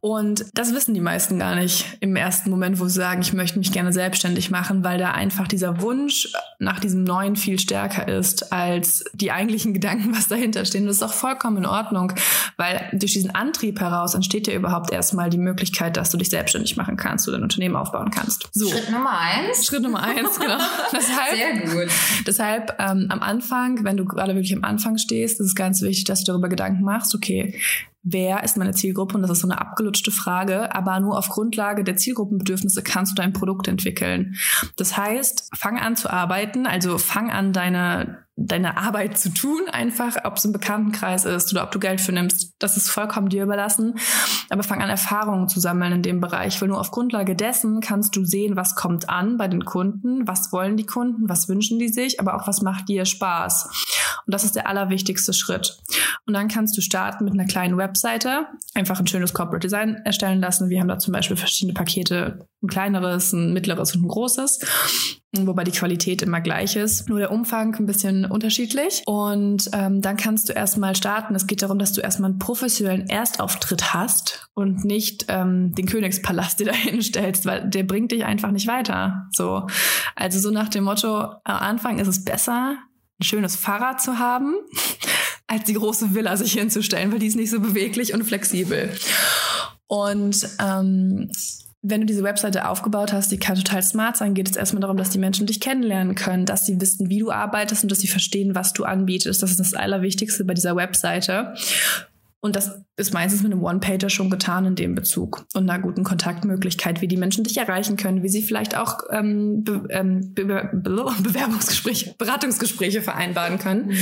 Und 0.00 0.46
das 0.54 0.74
wissen 0.74 0.94
die 0.94 1.00
meisten 1.00 1.38
gar 1.38 1.54
nicht 1.54 1.84
im 2.00 2.16
ersten 2.16 2.50
Moment, 2.50 2.80
wo 2.80 2.86
sie 2.86 2.94
sagen, 2.94 3.22
ich 3.22 3.32
möchte 3.32 3.58
mich 3.58 3.72
gerne 3.72 3.92
selbstständig 3.92 4.50
machen, 4.50 4.84
weil 4.84 4.98
da 4.98 5.12
einfach 5.12 5.48
dieser 5.48 5.80
Wunsch 5.80 6.32
nach 6.58 6.80
diesem 6.80 7.04
Neuen 7.04 7.36
viel 7.36 7.58
stärker 7.58 8.08
ist 8.08 8.52
als 8.52 9.04
die 9.12 9.30
eigentlichen 9.32 9.74
Gedanken, 9.82 10.14
was 10.16 10.28
dahinter 10.28 10.64
stehen. 10.64 10.86
Das 10.86 10.96
ist 10.96 11.02
auch 11.02 11.12
vollkommen 11.12 11.58
in 11.58 11.66
Ordnung, 11.66 12.12
weil 12.56 12.88
durch 12.92 13.12
diesen 13.12 13.34
Antrieb 13.34 13.80
heraus 13.80 14.14
entsteht 14.14 14.46
ja 14.46 14.54
überhaupt 14.54 14.92
erstmal 14.92 15.30
die 15.30 15.38
Möglichkeit, 15.38 15.96
dass 15.96 16.10
du 16.10 16.16
dich 16.16 16.30
selbstständig 16.30 16.76
machen 16.76 16.96
kannst, 16.96 17.26
du 17.26 17.30
dein 17.30 17.42
Unternehmen 17.42 17.76
aufbauen 17.76 18.10
kannst. 18.10 18.48
So. 18.52 18.68
Schritt 18.70 18.90
Nummer 18.90 19.18
eins. 19.18 19.66
Schritt 19.66 19.82
Nummer 19.82 20.02
eins, 20.02 20.38
genau. 20.38 20.58
deshalb, 20.92 21.34
Sehr 21.34 21.74
gut. 21.74 21.92
Deshalb 22.26 22.76
ähm, 22.78 23.06
am 23.08 23.20
Anfang, 23.20 23.84
wenn 23.84 23.96
du 23.96 24.04
gerade 24.04 24.34
wirklich 24.34 24.54
am 24.54 24.64
Anfang 24.64 24.98
stehst, 24.98 25.40
ist 25.40 25.46
es 25.46 25.54
ganz 25.54 25.82
wichtig, 25.82 26.04
dass 26.04 26.24
du 26.24 26.32
darüber 26.32 26.48
Gedanken 26.48 26.82
machst, 26.84 27.14
okay, 27.14 27.58
wer 28.02 28.42
ist 28.42 28.56
meine 28.56 28.72
Zielgruppe 28.72 29.14
und 29.14 29.22
das 29.22 29.30
ist 29.30 29.40
so 29.40 29.48
eine 29.48 29.60
ausgelutschte 29.60 30.10
Frage, 30.10 30.74
aber 30.74 30.98
nur 31.00 31.18
auf 31.18 31.28
Grundlage 31.28 31.84
der 31.84 31.96
Zielgruppenbedürfnisse 31.96 32.82
kannst 32.82 33.12
du 33.12 33.22
dein 33.22 33.32
Produkt 33.32 33.68
entwickeln. 33.68 34.36
Das 34.76 34.96
heißt, 34.96 35.50
fang 35.56 35.78
an 35.78 35.96
zu 35.96 36.10
arbeiten, 36.10 36.66
also 36.66 36.98
fang 36.98 37.30
an 37.30 37.52
deine 37.52 38.22
deine 38.36 38.78
Arbeit 38.78 39.18
zu 39.18 39.28
tun, 39.28 39.68
einfach, 39.70 40.16
ob 40.24 40.38
es 40.38 40.44
im 40.44 40.52
Bekanntenkreis 40.52 41.26
ist 41.26 41.52
oder 41.52 41.64
ob 41.64 41.70
du 41.70 41.78
Geld 41.78 42.00
für 42.00 42.12
nimmst, 42.12 42.54
das 42.58 42.78
ist 42.78 42.88
vollkommen 42.88 43.28
dir 43.28 43.42
überlassen. 43.42 43.96
Aber 44.48 44.62
fang 44.62 44.80
an, 44.80 44.88
Erfahrungen 44.88 45.48
zu 45.48 45.60
sammeln 45.60 45.92
in 45.92 46.02
dem 46.02 46.20
Bereich, 46.20 46.60
weil 46.60 46.68
nur 46.68 46.80
auf 46.80 46.90
Grundlage 46.90 47.36
dessen 47.36 47.80
kannst 47.80 48.16
du 48.16 48.24
sehen, 48.24 48.56
was 48.56 48.74
kommt 48.74 49.10
an 49.10 49.36
bei 49.36 49.48
den 49.48 49.64
Kunden, 49.64 50.26
was 50.26 50.50
wollen 50.50 50.78
die 50.78 50.86
Kunden, 50.86 51.28
was 51.28 51.48
wünschen 51.48 51.78
die 51.78 51.88
sich, 51.88 52.20
aber 52.20 52.34
auch 52.34 52.46
was 52.46 52.62
macht 52.62 52.88
dir 52.88 53.04
Spaß. 53.04 53.68
Und 54.26 54.34
das 54.34 54.44
ist 54.44 54.56
der 54.56 54.66
allerwichtigste 54.66 55.32
Schritt. 55.32 55.78
Und 56.26 56.34
dann 56.34 56.48
kannst 56.48 56.76
du 56.76 56.80
starten 56.80 57.24
mit 57.24 57.34
einer 57.34 57.46
kleinen 57.46 57.76
Webseite, 57.76 58.46
einfach 58.74 58.98
ein 58.98 59.06
schönes 59.06 59.34
Corporate 59.34 59.66
Design 59.66 59.96
erstellen 60.04 60.40
lassen. 60.40 60.68
Wir 60.68 60.80
haben 60.80 60.88
da 60.88 60.98
zum 60.98 61.12
Beispiel 61.12 61.36
verschiedene 61.36 61.74
Pakete, 61.74 62.46
ein 62.62 62.68
kleineres, 62.68 63.32
ein 63.32 63.52
mittleres 63.52 63.94
und 63.94 64.04
ein 64.04 64.08
großes 64.08 64.60
wobei 65.38 65.64
die 65.64 65.70
Qualität 65.70 66.22
immer 66.22 66.40
gleich 66.40 66.76
ist, 66.76 67.08
nur 67.08 67.18
der 67.18 67.32
Umfang 67.32 67.74
ein 67.76 67.86
bisschen 67.86 68.26
unterschiedlich. 68.26 69.02
Und 69.06 69.70
ähm, 69.72 70.02
dann 70.02 70.16
kannst 70.16 70.48
du 70.48 70.52
erstmal 70.52 70.94
starten. 70.94 71.34
Es 71.34 71.46
geht 71.46 71.62
darum, 71.62 71.78
dass 71.78 71.92
du 71.92 72.00
erstmal 72.00 72.30
einen 72.30 72.38
professionellen 72.38 73.08
Erstauftritt 73.08 73.94
hast 73.94 74.46
und 74.54 74.84
nicht 74.84 75.26
ähm, 75.28 75.74
den 75.74 75.86
Königspalast 75.86 76.60
dir 76.60 76.66
dahin 76.66 77.02
stellst, 77.02 77.46
weil 77.46 77.68
der 77.68 77.84
bringt 77.84 78.12
dich 78.12 78.24
einfach 78.24 78.50
nicht 78.50 78.66
weiter. 78.66 79.28
So, 79.32 79.66
also 80.14 80.38
so 80.38 80.50
nach 80.50 80.68
dem 80.68 80.84
Motto: 80.84 81.22
Am 81.22 81.40
Anfang 81.44 81.98
ist 81.98 82.08
es 82.08 82.24
besser, 82.24 82.76
ein 83.22 83.24
schönes 83.24 83.56
Fahrrad 83.56 84.02
zu 84.02 84.18
haben, 84.18 84.54
als 85.46 85.64
die 85.64 85.74
große 85.74 86.14
Villa 86.14 86.36
sich 86.36 86.52
hinzustellen, 86.52 87.12
weil 87.12 87.18
die 87.18 87.26
ist 87.26 87.36
nicht 87.36 87.50
so 87.50 87.60
beweglich 87.60 88.14
und 88.14 88.24
flexibel. 88.24 88.90
Und 89.86 90.48
ähm, 90.58 91.30
wenn 91.82 92.00
du 92.00 92.06
diese 92.06 92.22
Webseite 92.22 92.68
aufgebaut 92.68 93.12
hast, 93.12 93.32
die 93.32 93.38
kann 93.38 93.56
total 93.56 93.82
smart 93.82 94.16
sein, 94.16 94.34
geht 94.34 94.48
es 94.48 94.56
erstmal 94.56 94.80
darum, 94.80 94.96
dass 94.96 95.10
die 95.10 95.18
Menschen 95.18 95.46
dich 95.46 95.60
kennenlernen 95.60 96.14
können, 96.14 96.46
dass 96.46 96.64
sie 96.64 96.80
wissen, 96.80 97.08
wie 97.08 97.18
du 97.18 97.30
arbeitest 97.30 97.82
und 97.82 97.90
dass 97.90 97.98
sie 97.98 98.06
verstehen, 98.06 98.54
was 98.54 98.72
du 98.72 98.84
anbietest. 98.84 99.42
Das 99.42 99.50
ist 99.50 99.60
das 99.60 99.74
Allerwichtigste 99.74 100.44
bei 100.44 100.54
dieser 100.54 100.76
Webseite. 100.76 101.54
Und 102.44 102.56
das 102.56 102.72
ist 102.96 103.14
meistens 103.14 103.44
mit 103.44 103.52
einem 103.52 103.62
One-Pager 103.62 104.10
schon 104.10 104.28
getan 104.28 104.66
in 104.66 104.74
dem 104.74 104.96
Bezug 104.96 105.46
und 105.54 105.70
einer 105.70 105.80
guten 105.80 106.02
Kontaktmöglichkeit, 106.02 107.00
wie 107.00 107.06
die 107.06 107.16
Menschen 107.16 107.44
dich 107.44 107.56
erreichen 107.56 107.96
können, 107.96 108.24
wie 108.24 108.28
sie 108.28 108.42
vielleicht 108.42 108.76
auch 108.76 108.98
ähm, 109.10 109.62
Be 109.62 109.86
ähm, 109.90 110.34
Be 110.34 110.44
Be 110.44 111.06
Bewerbungsgespräche, 111.22 112.14
Beratungsgespräche 112.18 113.00
vereinbaren 113.00 113.58
können. 113.58 113.96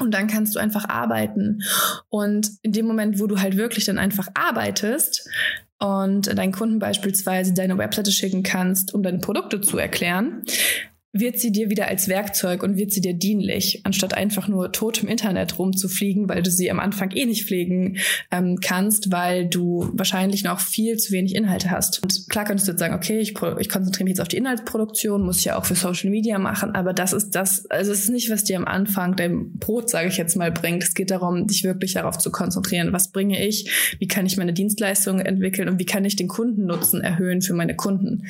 Und 0.00 0.14
dann 0.14 0.26
kannst 0.26 0.56
du 0.56 0.58
einfach 0.58 0.88
arbeiten. 0.88 1.60
Und 2.08 2.50
in 2.62 2.72
dem 2.72 2.86
Moment, 2.86 3.20
wo 3.20 3.26
du 3.26 3.38
halt 3.38 3.58
wirklich 3.58 3.84
dann 3.84 3.98
einfach 3.98 4.28
arbeitest, 4.32 5.28
und 5.80 6.26
deinen 6.26 6.52
Kunden 6.52 6.78
beispielsweise 6.78 7.54
deine 7.54 7.78
Webseite 7.78 8.10
schicken 8.10 8.42
kannst, 8.42 8.94
um 8.94 9.02
deine 9.02 9.18
Produkte 9.18 9.60
zu 9.60 9.78
erklären, 9.78 10.42
wird 11.12 11.38
sie 11.38 11.52
dir 11.52 11.70
wieder 11.70 11.88
als 11.88 12.08
Werkzeug 12.08 12.62
und 12.62 12.76
wird 12.76 12.92
sie 12.92 13.00
dir 13.00 13.14
dienlich, 13.14 13.80
anstatt 13.84 14.14
einfach 14.14 14.46
nur 14.46 14.72
tot 14.72 15.02
im 15.02 15.08
Internet 15.08 15.58
rumzufliegen, 15.58 16.28
weil 16.28 16.42
du 16.42 16.50
sie 16.50 16.70
am 16.70 16.78
Anfang 16.78 17.12
eh 17.12 17.24
nicht 17.24 17.46
pflegen 17.46 17.96
ähm, 18.30 18.58
kannst, 18.60 19.10
weil 19.10 19.48
du 19.48 19.90
wahrscheinlich 19.94 20.44
noch 20.44 20.60
viel 20.60 20.98
zu 20.98 21.12
wenig 21.12 21.34
Inhalte 21.34 21.70
hast. 21.70 22.02
Und 22.02 22.28
klar 22.28 22.44
könntest 22.44 22.68
du 22.68 22.72
jetzt 22.72 22.80
sagen, 22.80 22.94
okay, 22.94 23.20
ich, 23.20 23.34
ich 23.58 23.68
konzentriere 23.68 24.04
mich 24.04 24.12
jetzt 24.12 24.20
auf 24.20 24.28
die 24.28 24.36
Inhaltsproduktion, 24.36 25.22
muss 25.22 25.38
ich 25.38 25.46
ja 25.46 25.58
auch 25.58 25.64
für 25.64 25.74
Social 25.74 26.10
Media 26.10 26.38
machen, 26.38 26.74
aber 26.74 26.92
das 26.92 27.14
ist 27.14 27.30
das, 27.30 27.64
also 27.70 27.92
es 27.92 28.00
ist 28.00 28.10
nicht, 28.10 28.30
was 28.30 28.44
dir 28.44 28.58
am 28.58 28.66
Anfang 28.66 29.16
dein 29.16 29.52
Brot, 29.54 29.88
sage 29.88 30.08
ich 30.08 30.18
jetzt 30.18 30.36
mal, 30.36 30.52
bringt. 30.52 30.82
Es 30.82 30.94
geht 30.94 31.10
darum, 31.10 31.46
dich 31.46 31.64
wirklich 31.64 31.94
darauf 31.94 32.18
zu 32.18 32.30
konzentrieren. 32.30 32.92
Was 32.92 33.12
bringe 33.12 33.44
ich? 33.44 33.96
Wie 33.98 34.08
kann 34.08 34.26
ich 34.26 34.36
meine 34.36 34.52
Dienstleistungen 34.52 35.24
entwickeln 35.24 35.68
und 35.68 35.78
wie 35.78 35.86
kann 35.86 36.04
ich 36.04 36.16
den 36.16 36.28
Kundennutzen 36.28 37.00
erhöhen 37.00 37.40
für 37.40 37.54
meine 37.54 37.76
Kunden? 37.76 38.26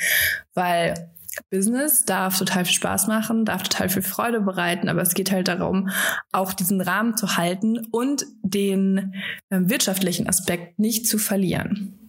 Weil 0.55 0.95
Business 1.51 2.05
darf 2.05 2.39
total 2.39 2.65
viel 2.65 2.75
Spaß 2.75 3.07
machen, 3.07 3.45
darf 3.45 3.63
total 3.63 3.89
viel 3.89 4.03
Freude 4.03 4.41
bereiten, 4.41 4.89
aber 4.89 5.03
es 5.03 5.15
geht 5.15 5.31
halt 5.31 5.49
darum, 5.49 5.91
auch 6.33 6.53
diesen 6.53 6.81
Rahmen 6.81 7.17
zu 7.17 7.37
halten 7.37 7.79
und 7.91 8.27
den 8.43 9.15
äh, 9.51 9.61
wirtschaftlichen 9.61 10.29
Aspekt 10.29 10.79
nicht 10.79 11.07
zu 11.07 11.19
verlieren. 11.19 12.08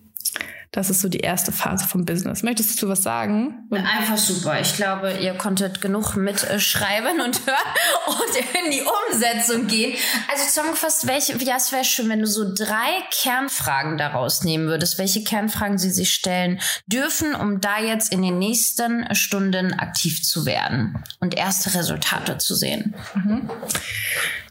Das 0.72 0.92
ist 0.92 1.02
so 1.02 1.10
die 1.10 1.22
erste 1.22 1.52
Phase 1.52 1.88
vom 1.88 2.06
Business. 2.06 2.44
Möchtest 2.44 2.80
du 2.82 2.88
was 2.88 3.02
sagen? 3.02 3.68
Einfach 3.72 4.18
super. 4.18 4.60
Ich 4.62 4.76
glaube, 4.76 5.14
ihr 5.14 5.34
konntet 5.34 5.82
genug 5.82 6.16
mitschreiben 6.16 7.22
und 7.22 7.42
hören 7.48 7.58
und 8.06 8.66
in 8.66 8.72
die 8.72 8.82
Umsetzung 8.82 9.66
gehen. 9.66 9.98
Also 10.32 10.46
zusammengefasst, 10.46 11.08
welche, 11.08 11.38
ja, 11.44 11.56
es 11.58 11.72
wäre 11.72 11.84
schön, 11.84 12.08
wenn 12.10 12.20
du 12.20 12.28
so 12.28 12.54
drei 12.54 13.02
Kernfragen 13.12 13.98
daraus 13.98 14.44
nehmen 14.44 14.68
würdest, 14.68 15.00
welche 15.00 15.24
Kernfragen 15.24 15.80
sie 15.80 15.90
sich 15.90 16.14
stellen 16.14 16.60
dürfen, 16.86 17.34
um 17.34 17.62
da 17.62 17.80
jetzt 17.80 18.14
in 18.14 18.22
den 18.22 18.38
nächsten 18.38 19.14
Stunden 19.16 19.74
aktiv 19.74 20.22
zu 20.22 20.46
werden 20.46 21.04
und 21.20 21.36
erste 21.36 21.74
Resultate 21.74 22.38
zu 22.38 22.54
sehen. 22.54 22.94
Mhm. 23.16 23.50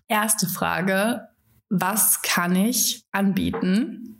Erste 0.08 0.48
Frage. 0.48 1.28
Was 1.70 2.22
kann 2.22 2.56
ich 2.56 3.04
anbieten, 3.12 4.17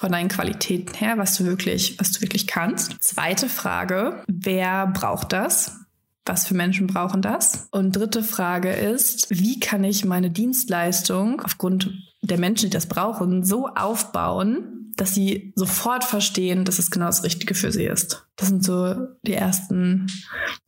von 0.00 0.12
deinen 0.12 0.30
Qualitäten 0.30 0.94
her, 0.94 1.18
was 1.18 1.36
du 1.36 1.44
wirklich, 1.44 2.00
was 2.00 2.10
du 2.12 2.22
wirklich 2.22 2.46
kannst. 2.46 2.96
Zweite 3.02 3.50
Frage, 3.50 4.24
wer 4.28 4.86
braucht 4.86 5.34
das? 5.34 5.76
Was 6.24 6.46
für 6.46 6.54
Menschen 6.54 6.86
brauchen 6.86 7.20
das? 7.20 7.68
Und 7.70 7.94
dritte 7.94 8.22
Frage 8.22 8.72
ist, 8.72 9.28
wie 9.28 9.60
kann 9.60 9.84
ich 9.84 10.06
meine 10.06 10.30
Dienstleistung 10.30 11.42
aufgrund 11.42 11.92
der 12.22 12.38
Menschen, 12.38 12.70
die 12.70 12.74
das 12.74 12.86
brauchen, 12.86 13.44
so 13.44 13.66
aufbauen, 13.66 14.94
dass 14.96 15.14
sie 15.14 15.52
sofort 15.54 16.04
verstehen, 16.04 16.64
dass 16.64 16.78
es 16.78 16.90
genau 16.90 17.06
das 17.06 17.22
Richtige 17.22 17.54
für 17.54 17.70
sie 17.70 17.84
ist. 17.84 18.26
Das 18.36 18.48
sind 18.48 18.64
so 18.64 18.94
die 19.26 19.34
ersten, 19.34 20.06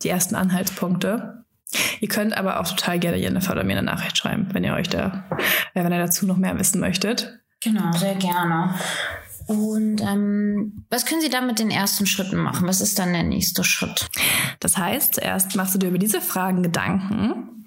die 0.03 0.09
ersten 0.09 0.35
Anhaltspunkte. 0.35 1.43
Ihr 2.01 2.07
könnt 2.07 2.37
aber 2.37 2.59
auch 2.59 2.67
total 2.67 2.99
gerne 2.99 3.17
Jennifer 3.17 3.53
oder 3.53 3.63
mir 3.63 3.77
eine 3.77 3.83
Nachricht 3.83 4.15
schreiben, 4.15 4.49
wenn 4.51 4.63
ihr 4.63 4.75
euch 4.75 4.89
da, 4.89 5.23
wenn 5.73 5.91
ihr 5.91 5.97
dazu 5.97 6.27
noch 6.27 6.37
mehr 6.37 6.59
wissen 6.59 6.79
möchtet. 6.79 7.39
Genau, 7.63 7.91
sehr 7.93 8.15
gerne. 8.15 8.75
Und 9.47 10.01
ähm, 10.01 10.85
was 10.89 11.05
können 11.05 11.21
Sie 11.21 11.29
dann 11.29 11.47
mit 11.47 11.59
den 11.59 11.71
ersten 11.71 12.05
Schritten 12.05 12.37
machen? 12.37 12.67
Was 12.67 12.81
ist 12.81 12.97
dann 12.99 13.13
der 13.13 13.23
nächste 13.23 13.63
Schritt? 13.63 14.09
Das 14.59 14.77
heißt, 14.77 15.15
zuerst 15.15 15.55
machst 15.55 15.75
du 15.75 15.79
dir 15.79 15.89
über 15.89 15.97
diese 15.97 16.21
Fragen 16.21 16.63
Gedanken 16.63 17.65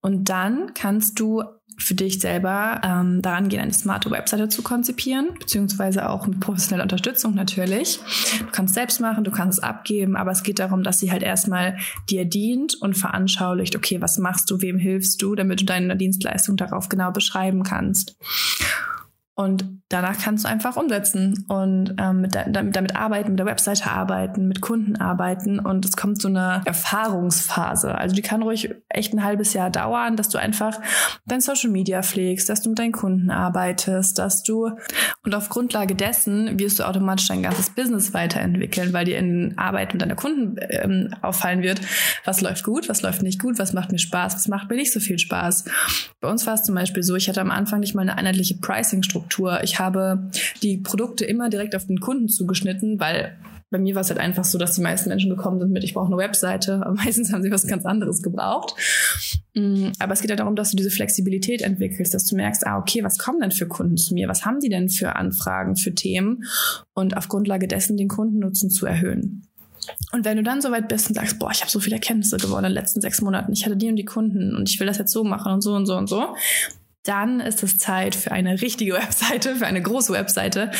und 0.00 0.28
dann 0.28 0.74
kannst 0.74 1.20
du 1.20 1.42
für 1.78 1.94
dich 1.94 2.20
selber 2.20 2.80
ähm, 2.84 3.22
daran 3.22 3.48
gehen, 3.48 3.60
eine 3.60 3.72
smarte 3.72 4.10
Webseite 4.10 4.48
zu 4.48 4.62
konzipieren, 4.62 5.30
beziehungsweise 5.38 6.08
auch 6.08 6.26
mit 6.26 6.40
professioneller 6.40 6.84
Unterstützung 6.84 7.34
natürlich. 7.34 7.98
Du 8.38 8.46
kannst 8.52 8.72
es 8.72 8.74
selbst 8.74 9.00
machen, 9.00 9.24
du 9.24 9.30
kannst 9.30 9.58
es 9.58 9.64
abgeben, 9.64 10.16
aber 10.16 10.30
es 10.30 10.42
geht 10.42 10.58
darum, 10.58 10.82
dass 10.82 10.98
sie 10.98 11.10
halt 11.10 11.22
erstmal 11.22 11.78
dir 12.10 12.24
dient 12.24 12.74
und 12.80 12.94
veranschaulicht, 12.94 13.74
okay, 13.76 14.00
was 14.00 14.18
machst 14.18 14.50
du, 14.50 14.60
wem 14.60 14.78
hilfst 14.78 15.20
du, 15.22 15.34
damit 15.34 15.60
du 15.60 15.64
deine 15.64 15.96
Dienstleistung 15.96 16.56
darauf 16.56 16.88
genau 16.88 17.10
beschreiben 17.10 17.62
kannst. 17.62 18.16
Und 19.42 19.82
danach 19.92 20.18
kannst 20.18 20.44
du 20.44 20.48
einfach 20.48 20.76
umsetzen 20.76 21.44
und 21.48 21.94
ähm, 21.98 22.22
mit 22.22 22.34
damit, 22.34 22.74
damit 22.74 22.96
arbeiten, 22.96 23.30
mit 23.30 23.38
der 23.38 23.46
Webseite 23.46 23.90
arbeiten, 23.90 24.48
mit 24.48 24.60
Kunden 24.60 24.96
arbeiten 24.96 25.58
und 25.58 25.84
es 25.84 25.96
kommt 25.96 26.20
so 26.20 26.28
eine 26.28 26.62
Erfahrungsphase. 26.64 27.94
Also 27.94 28.14
die 28.14 28.22
kann 28.22 28.42
ruhig 28.42 28.70
echt 28.88 29.12
ein 29.12 29.22
halbes 29.22 29.52
Jahr 29.52 29.70
dauern, 29.70 30.16
dass 30.16 30.28
du 30.30 30.38
einfach 30.38 30.80
dein 31.26 31.40
Social 31.40 31.70
Media 31.70 32.02
pflegst, 32.02 32.48
dass 32.48 32.62
du 32.62 32.70
mit 32.70 32.78
deinen 32.78 32.92
Kunden 32.92 33.30
arbeitest, 33.30 34.18
dass 34.18 34.42
du 34.42 34.70
und 35.24 35.34
auf 35.34 35.50
Grundlage 35.50 35.94
dessen 35.94 36.58
wirst 36.58 36.78
du 36.78 36.84
automatisch 36.84 37.28
dein 37.28 37.42
ganzes 37.42 37.70
Business 37.70 38.14
weiterentwickeln, 38.14 38.92
weil 38.92 39.04
dir 39.04 39.18
in 39.18 39.58
Arbeit 39.58 39.92
mit 39.92 40.02
deiner 40.02 40.16
Kunden 40.16 40.56
ähm, 40.70 41.14
auffallen 41.20 41.62
wird, 41.62 41.80
was 42.24 42.40
läuft 42.40 42.64
gut, 42.64 42.88
was 42.88 43.02
läuft 43.02 43.22
nicht 43.22 43.40
gut, 43.40 43.58
was 43.58 43.72
macht 43.72 43.92
mir 43.92 43.98
Spaß, 43.98 44.34
was 44.34 44.48
macht 44.48 44.70
mir 44.70 44.76
nicht 44.76 44.92
so 44.92 45.00
viel 45.00 45.18
Spaß. 45.18 45.64
Bei 46.20 46.28
uns 46.28 46.46
war 46.46 46.54
es 46.54 46.62
zum 46.62 46.74
Beispiel 46.74 47.02
so, 47.02 47.14
ich 47.14 47.28
hatte 47.28 47.40
am 47.40 47.50
Anfang 47.50 47.80
nicht 47.80 47.94
mal 47.94 48.02
eine 48.02 48.16
einheitliche 48.16 48.56
Pricing-Struktur 48.56 49.31
Struktur. 49.32 49.60
Ich 49.62 49.78
habe 49.78 50.30
die 50.62 50.78
Produkte 50.78 51.24
immer 51.24 51.48
direkt 51.48 51.74
auf 51.74 51.86
den 51.86 52.00
Kunden 52.00 52.28
zugeschnitten, 52.28 53.00
weil 53.00 53.36
bei 53.70 53.78
mir 53.78 53.94
war 53.94 54.02
es 54.02 54.10
halt 54.10 54.20
einfach 54.20 54.44
so, 54.44 54.58
dass 54.58 54.74
die 54.74 54.82
meisten 54.82 55.08
Menschen 55.08 55.30
gekommen 55.30 55.58
sind 55.58 55.72
mit, 55.72 55.82
ich 55.82 55.94
brauche 55.94 56.08
eine 56.08 56.18
Webseite, 56.18 56.74
aber 56.84 56.94
meistens 56.94 57.32
haben 57.32 57.42
sie 57.42 57.50
was 57.50 57.66
ganz 57.66 57.86
anderes 57.86 58.22
gebraucht. 58.22 58.74
Mm, 59.54 59.88
aber 59.98 60.12
es 60.12 60.20
geht 60.20 60.30
ja 60.30 60.36
darum, 60.36 60.56
dass 60.56 60.70
du 60.70 60.76
diese 60.76 60.90
Flexibilität 60.90 61.62
entwickelst, 61.62 62.12
dass 62.12 62.26
du 62.26 62.36
merkst, 62.36 62.66
ah, 62.66 62.78
okay, 62.78 63.02
was 63.02 63.16
kommen 63.16 63.40
denn 63.40 63.50
für 63.50 63.66
Kunden 63.66 63.96
zu 63.96 64.12
mir? 64.12 64.28
Was 64.28 64.44
haben 64.44 64.60
die 64.60 64.68
denn 64.68 64.90
für 64.90 65.16
Anfragen, 65.16 65.76
für 65.76 65.94
Themen? 65.94 66.44
Und 66.92 67.16
auf 67.16 67.28
Grundlage 67.28 67.66
dessen 67.66 67.96
den 67.96 68.08
Kundennutzen 68.08 68.68
zu 68.68 68.84
erhöhen. 68.84 69.46
Und 70.12 70.24
wenn 70.24 70.36
du 70.36 70.42
dann 70.42 70.60
soweit 70.60 70.88
bist 70.88 71.08
und 71.08 71.14
sagst, 71.14 71.38
boah, 71.38 71.50
ich 71.50 71.60
habe 71.60 71.70
so 71.70 71.80
viele 71.80 71.96
Erkenntnisse 71.96 72.36
gewonnen 72.36 72.66
in 72.66 72.70
den 72.70 72.74
letzten 72.74 73.00
sechs 73.00 73.20
Monaten, 73.20 73.52
ich 73.52 73.64
hatte 73.64 73.76
die 73.76 73.88
und 73.88 73.96
die 73.96 74.04
Kunden 74.04 74.54
und 74.54 74.70
ich 74.70 74.78
will 74.78 74.86
das 74.86 74.98
jetzt 74.98 75.12
so 75.12 75.24
machen 75.24 75.50
und 75.50 75.62
so 75.62 75.74
und 75.74 75.86
so 75.86 75.96
und 75.96 76.08
so, 76.08 76.36
dann 77.04 77.40
ist 77.40 77.62
es 77.62 77.78
Zeit 77.78 78.14
für 78.14 78.32
eine 78.32 78.60
richtige 78.60 78.92
Webseite, 78.94 79.56
für 79.56 79.66
eine 79.66 79.82
große 79.82 80.12
Webseite, 80.12 80.70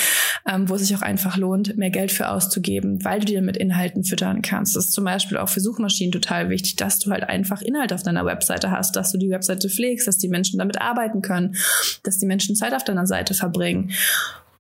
ähm, 0.49 0.69
wo 0.69 0.75
es 0.75 0.83
sich 0.83 0.97
auch 0.97 1.03
einfach 1.03 1.37
lohnt, 1.37 1.77
mehr 1.77 1.91
Geld 1.91 2.13
für 2.13 2.29
auszugeben, 2.29 3.05
weil 3.05 3.21
du 3.21 3.27
dir 3.27 3.43
mit 3.43 3.57
Inhalten 3.57 4.05
füttern 4.05 4.43
kannst. 4.43 4.77
Das 4.77 4.87
ist 4.87 4.93
zum 4.93 5.05
Beispiel 5.05 5.39
auch 5.39 5.49
für 5.49 5.61
Suchmaschinen 5.61 6.13
total 6.13 6.51
wichtig, 6.51 6.77
dass 6.77 6.99
du 6.99 7.11
halt 7.11 7.25
einfach 7.25 7.63
Inhalt 7.63 7.93
auf 7.93 8.03
deiner 8.03 8.25
Webseite 8.25 8.71
hast, 8.71 8.97
dass 8.97 9.13
du 9.13 9.19
die 9.19 9.31
Webseite 9.31 9.69
pflegst, 9.69 10.07
dass 10.07 10.19
die 10.19 10.29
Menschen 10.29 10.59
damit 10.59 10.81
arbeiten 10.81 11.23
können, 11.23 11.57
dass 12.03 12.19
die 12.19 12.27
Menschen 12.27 12.57
Zeit 12.57 12.75
auf 12.75 12.85
deiner 12.85 13.07
Seite 13.07 13.35
verbringen. 13.35 13.91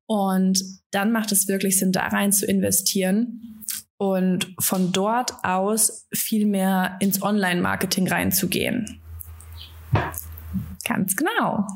Und 0.06 0.62
dann 0.90 1.12
macht 1.12 1.32
es 1.32 1.48
wirklich 1.48 1.78
Sinn, 1.78 1.92
da 1.92 2.08
rein 2.08 2.32
zu 2.32 2.44
investieren 2.44 3.64
und 3.96 4.54
von 4.58 4.92
dort 4.92 5.32
aus 5.44 6.06
viel 6.12 6.46
mehr 6.46 6.96
ins 7.00 7.22
Online-Marketing 7.22 8.08
reinzugehen. 8.08 9.00
Ganz 10.84 11.16
genau. 11.16 11.66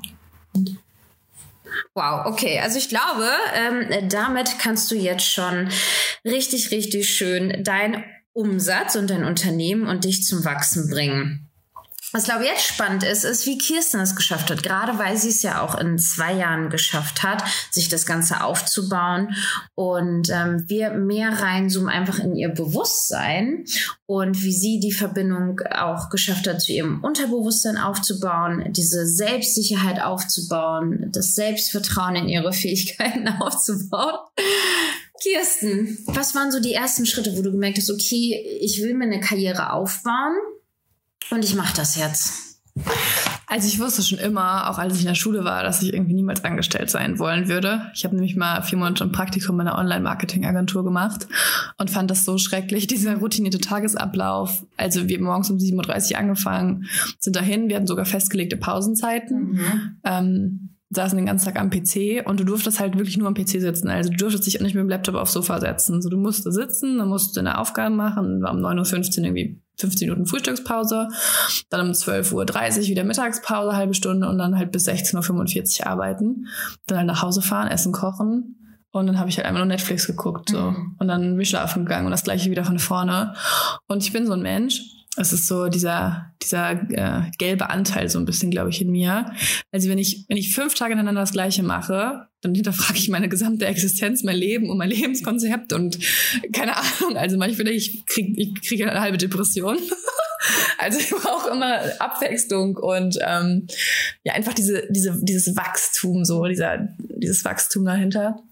Wow, 1.95 2.27
okay. 2.27 2.61
Also 2.61 2.79
ich 2.79 2.89
glaube, 2.89 3.29
ähm, 3.55 4.09
damit 4.09 4.59
kannst 4.59 4.91
du 4.91 4.95
jetzt 4.95 5.31
schon 5.31 5.69
richtig, 6.25 6.71
richtig 6.71 7.11
schön 7.11 7.63
dein 7.63 8.05
Umsatz 8.33 8.97
und 8.97 9.11
dein 9.11 9.25
Unternehmen 9.25 9.87
und 9.87 10.05
dich 10.05 10.25
zum 10.25 10.45
Wachsen 10.45 10.91
bringen. 10.91 11.49
Was 12.13 12.25
glaube 12.25 12.45
ich 12.45 12.51
jetzt 12.51 12.67
spannend 12.67 13.03
ist, 13.03 13.25
ist, 13.25 13.47
wie 13.47 13.59
Kirsten 13.59 14.01
es 14.01 14.15
geschafft 14.15 14.51
hat. 14.51 14.63
Gerade 14.63 14.99
weil 14.99 15.17
sie 15.17 15.29
es 15.29 15.43
ja 15.43 15.61
auch 15.61 15.77
in 15.77 15.99
zwei 15.99 16.35
Jahren 16.35 16.71
geschafft 16.71 17.23
hat, 17.23 17.43
sich 17.71 17.89
das 17.89 18.07
Ganze 18.07 18.43
aufzubauen 18.43 19.35
und 19.75 20.31
ähm, 20.31 20.65
wir 20.69 20.91
mehr 20.91 21.31
reinzoomen 21.31 21.89
einfach 21.89 22.21
in 22.21 22.37
ihr 22.37 22.49
Bewusstsein 22.51 23.65
und 24.07 24.43
wie 24.43 24.53
sie 24.53 24.79
die 24.79 24.93
Verbindung 24.93 25.61
auch 25.61 26.09
geschafft 26.09 26.47
hat, 26.47 26.63
zu 26.63 26.73
ihrem 26.73 27.03
Unterbewusstsein 27.03 27.77
aufzubauen, 27.77 28.73
diese 28.73 29.07
Selbstsicherheit 29.07 30.01
aufzubauen, 30.01 31.11
das 31.13 31.35
Selbstvertrauen 31.35 32.15
in 32.15 32.29
ihre 32.29 32.53
Fähigkeiten 32.53 33.29
aufzubauen. 33.41 34.15
Kirsten, 35.21 35.99
was 36.07 36.35
waren 36.35 36.53
so 36.53 36.61
die 36.61 36.75
ersten 36.75 37.05
Schritte, 37.05 37.37
wo 37.37 37.43
du 37.43 37.51
gemerkt 37.51 37.79
hast, 37.79 37.91
okay, 37.91 38.59
ich 38.61 38.81
will 38.83 38.95
mir 38.95 39.07
eine 39.07 39.21
Karriere 39.21 39.73
aufbauen? 39.73 40.37
Und 41.31 41.45
ich 41.45 41.55
mache 41.55 41.77
das 41.77 41.97
jetzt. 41.97 42.47
Also 43.47 43.69
ich 43.69 43.81
wusste 43.81 44.03
schon 44.03 44.19
immer, 44.19 44.69
auch 44.69 44.79
als 44.79 44.95
ich 44.95 45.01
in 45.01 45.07
der 45.07 45.15
Schule 45.15 45.45
war, 45.45 45.63
dass 45.63 45.81
ich 45.81 45.95
irgendwie 45.95 46.15
niemals 46.15 46.45
angestellt 46.45 46.91
sein 46.91 47.19
wollen 47.19 47.49
würde. 47.49 47.91
Ich 47.95 48.05
habe 48.05 48.15
nämlich 48.15 48.37
mal 48.37 48.61
vier 48.63 48.77
Monate 48.77 49.05
ein 49.05 49.13
Praktikum 49.13 49.59
in 49.61 49.69
einer 49.69 49.79
Online-Marketing-Agentur 49.79 50.85
gemacht 50.85 51.27
und 51.79 51.91
fand 51.91 52.11
das 52.11 52.25
so 52.25 52.39
schrecklich, 52.39 52.87
dieser 52.89 53.17
routinierte 53.17 53.59
Tagesablauf. 53.59 54.67
Also 54.77 55.09
wir 55.09 55.17
haben 55.17 55.25
morgens 55.25 55.51
um 55.51 55.59
7.30 55.59 56.13
Uhr 56.13 56.19
angefangen, 56.19 56.87
sind 57.19 57.37
dahin, 57.37 57.69
wir 57.69 57.77
hatten 57.77 57.87
sogar 57.87 58.05
festgelegte 58.05 58.57
Pausenzeiten. 58.57 59.53
Mhm. 59.53 59.97
Ähm, 60.05 60.69
saßen 60.91 61.17
den 61.17 61.27
ganzen 61.27 61.47
Tag 61.47 61.59
am 61.59 61.71
PC 61.71 62.25
und 62.27 62.39
du 62.39 62.45
durftest 62.45 62.79
halt 62.79 62.97
wirklich 62.97 63.17
nur 63.17 63.27
am 63.27 63.35
PC 63.35 63.61
sitzen. 63.61 63.89
Also 63.89 64.11
du 64.11 64.17
durftest 64.17 64.47
dich 64.47 64.59
auch 64.59 64.63
nicht 64.63 64.75
mit 64.75 64.83
dem 64.83 64.89
Laptop 64.89 65.17
aufs 65.17 65.33
Sofa 65.33 65.61
setzen. 65.61 66.01
So, 66.01 66.09
du 66.09 66.17
musst 66.17 66.45
sitzen, 66.45 66.99
dann 66.99 67.09
musst 67.09 67.31
du 67.31 67.41
deine 67.41 67.59
Aufgaben 67.59 67.97
machen, 67.97 68.41
war 68.41 68.53
um 68.53 68.61
9.15 68.61 69.19
Uhr 69.19 69.25
irgendwie 69.25 69.61
15 69.79 70.09
Minuten 70.09 70.27
Frühstückspause, 70.27 71.09
dann 71.71 71.89
um 71.89 71.93
12.30 71.93 72.33
Uhr 72.33 72.87
wieder 72.89 73.05
Mittagspause, 73.05 73.77
halbe 73.77 73.95
Stunde 73.95 74.29
und 74.29 74.39
dann 74.39 74.57
halt 74.57 74.73
bis 74.73 74.89
16.45 74.89 75.81
Uhr 75.81 75.87
arbeiten. 75.87 76.47
Dann 76.87 76.99
halt 76.99 77.07
nach 77.07 77.23
Hause 77.23 77.43
fahren, 77.43 77.69
essen, 77.69 77.93
kochen. 77.93 78.57
Und 78.91 79.07
dann 79.07 79.19
habe 79.19 79.29
ich 79.29 79.37
halt 79.37 79.47
einmal 79.47 79.63
nur 79.63 79.69
Netflix 79.69 80.07
geguckt. 80.07 80.51
so 80.51 80.71
mhm. 80.71 80.97
Und 80.99 81.09
dann 81.09 81.33
bin 81.33 81.41
ich 81.41 81.51
schlafen 81.51 81.85
gegangen 81.85 82.07
und 82.07 82.13
das 82.13 82.25
gleiche 82.25 82.51
wieder 82.51 82.65
von 82.65 82.79
vorne. 82.79 83.35
Und 83.87 84.03
ich 84.03 84.13
bin 84.13 84.27
so 84.27 84.33
ein 84.33 84.43
Mensch, 84.43 84.81
es 85.17 85.33
ist 85.33 85.47
so 85.47 85.69
dieser, 85.69 86.33
dieser 86.43 86.73
äh, 86.91 87.31
gelbe 87.39 87.71
Anteil 87.71 88.09
so 88.09 88.19
ein 88.19 88.27
bisschen, 88.27 88.51
glaube 88.51 88.71
ich, 88.71 88.81
in 88.81 88.91
mir. 88.91 89.33
Also 89.73 89.89
wenn 89.89 89.99
ich, 89.99 90.25
wenn 90.29 90.37
ich 90.37 90.55
fünf 90.55 90.75
Tage 90.75 90.91
hintereinander 90.91 91.23
das 91.23 91.33
Gleiche 91.33 91.63
mache, 91.63 92.29
dann 92.43 92.55
hinterfrage 92.55 92.99
ich 92.99 93.09
meine 93.09 93.29
gesamte 93.29 93.67
Existenz, 93.67 94.23
mein 94.23 94.37
Leben 94.37 94.69
und 94.69 94.77
mein 94.77 94.91
Lebenskonzept 94.91 95.73
und 95.73 95.99
keine 96.53 96.77
Ahnung. 96.77 97.17
Also 97.17 97.39
manchmal 97.39 97.69
ich 97.69 98.05
kriege 98.07 98.41
ich 98.41 98.61
krieg 98.61 98.83
eine 98.83 99.01
halbe 99.01 99.19
Depression. 99.19 99.79
also 100.79 100.99
ich 100.99 101.11
brauche 101.11 101.51
immer 101.51 101.81
Abwechslung 101.99 102.77
und 102.77 103.19
ähm, 103.27 103.67
ja 104.23 104.35
einfach 104.35 104.55
diese, 104.55 104.87
diese, 104.91 105.19
dieses 105.23 105.57
Wachstum 105.57 106.25
so, 106.25 106.45
dieser, 106.45 106.89
dieses 106.99 107.45
Wachstum 107.45 107.85
dahinter. 107.87 108.43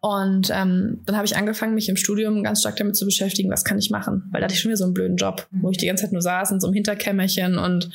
Und 0.00 0.50
ähm, 0.52 1.00
dann 1.04 1.16
habe 1.16 1.26
ich 1.26 1.36
angefangen, 1.36 1.74
mich 1.74 1.88
im 1.88 1.96
Studium 1.96 2.42
ganz 2.42 2.60
stark 2.60 2.76
damit 2.76 2.96
zu 2.96 3.04
beschäftigen, 3.04 3.50
was 3.50 3.64
kann 3.64 3.78
ich 3.78 3.90
machen? 3.90 4.28
Weil 4.30 4.40
da 4.40 4.44
hatte 4.46 4.54
ich 4.54 4.60
schon 4.60 4.70
wieder 4.70 4.78
so 4.78 4.84
einen 4.84 4.94
blöden 4.94 5.16
Job, 5.16 5.46
wo 5.50 5.70
ich 5.70 5.78
die 5.78 5.86
ganze 5.86 6.04
Zeit 6.04 6.12
nur 6.12 6.22
saß 6.22 6.52
in 6.52 6.60
so 6.60 6.68
einem 6.68 6.74
Hinterkämmerchen 6.74 7.58
und 7.58 7.90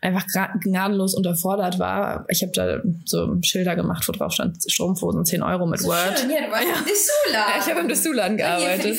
einfach 0.00 0.26
gnadenlos 0.60 1.14
unterfordert 1.14 1.78
war. 1.78 2.24
Ich 2.28 2.42
habe 2.42 2.52
da 2.52 2.80
so 3.04 3.36
Schilder 3.42 3.76
gemacht, 3.76 4.06
wo 4.08 4.12
drauf 4.12 4.32
stand 4.32 4.58
Strumpfhosen 4.66 5.24
10 5.24 5.42
Euro 5.42 5.66
mit 5.66 5.82
Word. 5.84 6.18
Schön, 6.18 6.30
ja, 6.30 6.46
du 6.46 6.50
warst 6.50 6.64
ja. 6.64 6.74
im. 6.78 7.32
Ja, 7.32 7.46
ich 7.58 7.66
habe 7.70 7.80
im 7.80 7.88
Dessoulan 7.88 8.36
gearbeitet. 8.36 8.98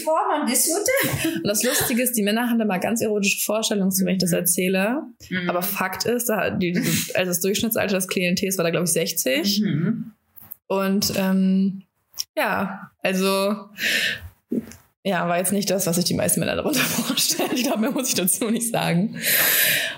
Und 1.36 1.48
das 1.48 1.63
Lustige 1.63 2.04
ist, 2.04 2.15
die 2.15 2.24
Männer 2.24 2.50
haben 2.50 2.60
da 2.60 2.65
mal 2.65 2.80
ganz 2.80 3.02
erotische 3.02 3.43
Vorstellungen 3.43 3.91
zu, 3.91 4.06
wenn 4.06 4.15
ich 4.15 4.22
das 4.22 4.32
mhm. 4.32 4.38
erzähle. 4.38 5.02
Mhm. 5.30 5.50
Aber 5.50 5.62
Fakt 5.62 6.06
ist, 6.06 6.30
da 6.30 6.50
die, 6.50 6.78
also 7.13 7.30
das 7.30 7.39
Durchschnittsalter 7.39 7.96
des 7.96 8.08
Klientels 8.08 8.58
war 8.58 8.63
da, 8.63 8.72
glaube 8.72 8.86
ich, 8.86 8.93
60. 8.93 9.62
Mhm. 9.62 10.12
Und 10.67 11.13
ähm, 11.17 11.84
ja, 12.36 12.91
also 13.02 13.69
ja, 15.04 15.28
war 15.28 15.38
jetzt 15.38 15.52
nicht 15.52 15.69
das, 15.69 15.86
was 15.86 15.97
sich 15.97 16.06
die 16.06 16.13
meisten 16.13 16.39
Männer 16.39 16.56
darunter 16.56 16.80
vorstellen. 16.80 17.52
Ich 17.54 17.63
glaube, 17.63 17.80
mehr 17.80 17.91
muss 17.91 18.08
ich 18.08 18.15
dazu 18.15 18.49
nicht 18.49 18.71
sagen. 18.71 19.19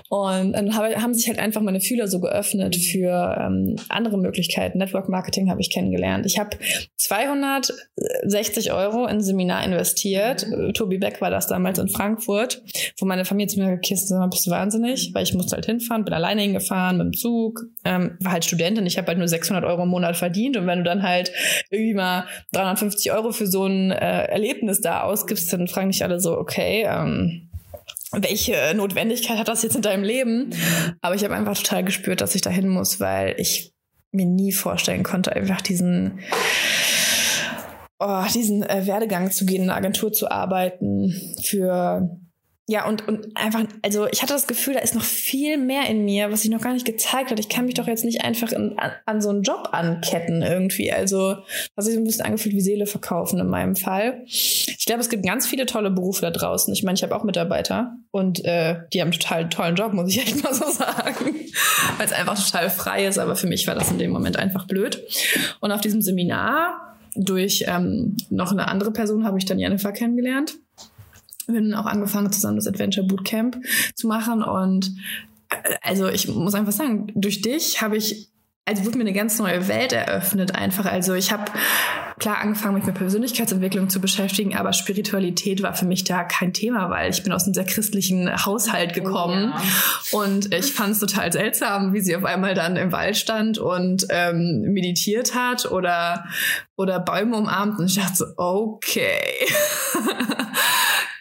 Und 0.08 0.52
dann 0.52 0.76
haben 0.76 1.14
sich 1.14 1.26
halt 1.28 1.38
einfach 1.38 1.60
meine 1.60 1.80
Fühler 1.80 2.06
so 2.06 2.20
geöffnet 2.20 2.76
für 2.76 3.36
ähm, 3.40 3.76
andere 3.88 4.18
Möglichkeiten. 4.18 4.78
Network 4.78 5.08
Marketing 5.08 5.50
habe 5.50 5.60
ich 5.60 5.70
kennengelernt. 5.70 6.26
Ich 6.26 6.38
habe 6.38 6.56
260 6.96 8.72
Euro 8.72 9.06
in 9.06 9.16
ein 9.16 9.20
Seminar 9.20 9.64
investiert. 9.64 10.46
Mhm. 10.46 10.74
Tobi 10.74 10.98
Beck 10.98 11.20
war 11.20 11.30
das 11.30 11.48
damals 11.48 11.78
in 11.78 11.88
Frankfurt, 11.88 12.62
wo 12.98 13.06
meine 13.06 13.24
Familie 13.24 13.48
zu 13.48 13.60
mir 13.60 13.70
gekisst 13.70 14.12
hat, 14.12 14.30
bist 14.30 14.46
du 14.46 14.50
wahnsinnig? 14.50 15.10
Weil 15.12 15.24
ich 15.24 15.34
musste 15.34 15.56
halt 15.56 15.66
hinfahren, 15.66 16.04
bin 16.04 16.14
alleine 16.14 16.42
hingefahren 16.42 16.98
mit 16.98 17.06
dem 17.06 17.12
Zug, 17.12 17.62
ähm, 17.84 18.16
war 18.20 18.32
halt 18.32 18.44
Studentin. 18.44 18.86
Ich 18.86 18.98
habe 18.98 19.08
halt 19.08 19.18
nur 19.18 19.28
600 19.28 19.64
Euro 19.64 19.82
im 19.82 19.88
Monat 19.88 20.16
verdient. 20.16 20.56
Und 20.56 20.66
wenn 20.66 20.78
du 20.78 20.84
dann 20.84 21.02
halt 21.02 21.32
irgendwie 21.70 21.94
mal 21.94 22.26
350 22.52 23.12
Euro 23.12 23.32
für 23.32 23.46
so 23.46 23.66
ein 23.66 23.90
äh, 23.90 24.24
Erlebnis 24.26 24.80
da 24.80 25.02
ausgibst, 25.02 25.52
dann 25.52 25.66
fragen 25.66 25.90
dich 25.90 26.04
alle 26.04 26.20
so, 26.20 26.36
okay, 26.38 26.86
ähm, 26.88 27.45
welche 28.12 28.72
Notwendigkeit 28.74 29.38
hat 29.38 29.48
das 29.48 29.62
jetzt 29.62 29.76
in 29.76 29.82
deinem 29.82 30.04
Leben? 30.04 30.50
Aber 31.00 31.14
ich 31.14 31.24
habe 31.24 31.34
einfach 31.34 31.56
total 31.56 31.84
gespürt, 31.84 32.20
dass 32.20 32.34
ich 32.34 32.42
dahin 32.42 32.68
muss, 32.68 33.00
weil 33.00 33.34
ich 33.38 33.72
mir 34.12 34.26
nie 34.26 34.52
vorstellen 34.52 35.02
konnte, 35.02 35.34
einfach 35.34 35.60
diesen 35.60 36.20
oh, 37.98 38.24
diesen 38.34 38.62
äh, 38.62 38.86
Werdegang 38.86 39.30
zu 39.30 39.46
gehen, 39.46 39.64
in 39.64 39.70
einer 39.70 39.78
Agentur 39.78 40.12
zu 40.12 40.30
arbeiten, 40.30 41.34
für 41.44 42.08
ja, 42.68 42.84
und, 42.88 43.06
und 43.06 43.28
einfach, 43.36 43.62
also 43.82 44.08
ich 44.08 44.22
hatte 44.22 44.32
das 44.32 44.48
Gefühl, 44.48 44.74
da 44.74 44.80
ist 44.80 44.96
noch 44.96 45.04
viel 45.04 45.56
mehr 45.56 45.88
in 45.88 46.04
mir, 46.04 46.32
was 46.32 46.42
sich 46.42 46.50
noch 46.50 46.60
gar 46.60 46.72
nicht 46.72 46.84
gezeigt 46.84 47.30
hat. 47.30 47.38
Ich 47.38 47.48
kann 47.48 47.64
mich 47.64 47.74
doch 47.74 47.86
jetzt 47.86 48.04
nicht 48.04 48.24
einfach 48.24 48.50
in, 48.50 48.76
an, 48.76 48.90
an 49.04 49.20
so 49.20 49.28
einen 49.28 49.44
Job 49.44 49.68
anketten 49.70 50.42
irgendwie. 50.42 50.92
Also, 50.92 51.36
was 51.76 51.84
sich 51.84 51.94
so 51.94 52.00
ein 52.00 52.04
bisschen 52.04 52.24
angefühlt 52.24 52.56
wie 52.56 52.60
Seele 52.60 52.86
verkaufen 52.86 53.38
in 53.38 53.46
meinem 53.46 53.76
Fall. 53.76 54.20
Ich 54.26 54.84
glaube, 54.84 55.00
es 55.00 55.08
gibt 55.08 55.24
ganz 55.24 55.46
viele 55.46 55.66
tolle 55.66 55.92
Berufe 55.92 56.22
da 56.22 56.32
draußen. 56.32 56.74
Ich 56.74 56.82
meine, 56.82 56.96
ich 56.96 57.04
habe 57.04 57.14
auch 57.14 57.22
Mitarbeiter 57.22 57.94
und 58.10 58.44
äh, 58.44 58.80
die 58.92 59.00
haben 59.00 59.12
einen 59.12 59.20
total 59.20 59.48
tollen 59.48 59.76
Job, 59.76 59.92
muss 59.92 60.10
ich 60.10 60.18
echt 60.22 60.42
mal 60.42 60.52
so 60.52 60.68
sagen. 60.68 61.36
Weil 61.98 62.06
es 62.06 62.12
einfach 62.12 62.44
total 62.44 62.68
frei 62.68 63.06
ist, 63.06 63.18
aber 63.18 63.36
für 63.36 63.46
mich 63.46 63.68
war 63.68 63.76
das 63.76 63.92
in 63.92 63.98
dem 63.98 64.10
Moment 64.10 64.38
einfach 64.38 64.66
blöd. 64.66 65.06
Und 65.60 65.70
auf 65.70 65.82
diesem 65.82 66.02
Seminar 66.02 66.96
durch 67.14 67.64
ähm, 67.68 68.16
noch 68.28 68.50
eine 68.50 68.66
andere 68.66 68.90
Person 68.90 69.24
habe 69.24 69.38
ich 69.38 69.44
dann 69.44 69.60
Jennifer 69.60 69.92
kennengelernt 69.92 70.56
wir 71.46 71.60
haben 71.60 71.74
auch 71.74 71.86
angefangen, 71.86 72.32
zusammen 72.32 72.56
das 72.56 72.66
Adventure 72.66 73.06
Bootcamp 73.06 73.58
zu 73.94 74.06
machen. 74.06 74.42
Und 74.42 74.92
äh, 75.50 75.74
also 75.82 76.08
ich 76.08 76.28
muss 76.28 76.54
einfach 76.54 76.72
sagen, 76.72 77.12
durch 77.14 77.42
dich 77.42 77.80
habe 77.82 77.96
ich, 77.96 78.28
also 78.64 78.84
wurde 78.84 78.98
mir 78.98 79.04
eine 79.04 79.12
ganz 79.12 79.38
neue 79.38 79.68
Welt 79.68 79.92
eröffnet 79.92 80.54
einfach. 80.54 80.86
Also 80.86 81.14
ich 81.14 81.32
habe 81.32 81.44
klar 82.18 82.38
angefangen, 82.38 82.76
mich 82.76 82.84
mit 82.84 82.94
Persönlichkeitsentwicklung 82.94 83.90
zu 83.90 84.00
beschäftigen, 84.00 84.56
aber 84.56 84.72
Spiritualität 84.72 85.62
war 85.62 85.74
für 85.74 85.84
mich 85.84 86.04
da 86.04 86.24
kein 86.24 86.52
Thema, 86.52 86.88
weil 86.88 87.10
ich 87.10 87.22
bin 87.22 87.32
aus 87.32 87.44
einem 87.44 87.54
sehr 87.54 87.64
christlichen 87.64 88.44
Haushalt 88.44 88.92
oh 88.92 89.00
gekommen 89.02 89.52
oh, 89.54 89.58
ja. 89.58 90.22
und 90.22 90.54
ich 90.54 90.72
fand 90.72 90.92
es 90.92 91.00
total 91.00 91.30
seltsam, 91.32 91.92
wie 91.92 92.00
sie 92.00 92.16
auf 92.16 92.24
einmal 92.24 92.54
dann 92.54 92.76
im 92.76 92.90
Wald 92.90 93.16
stand 93.16 93.58
und 93.58 94.06
ähm, 94.08 94.62
meditiert 94.72 95.34
hat 95.34 95.70
oder 95.70 96.24
oder 96.76 97.00
Bäume 97.00 97.36
umarmt 97.36 97.78
und 97.78 97.86
ich 97.86 97.96
dachte 97.96 98.16
so, 98.16 98.24
okay. 98.36 99.20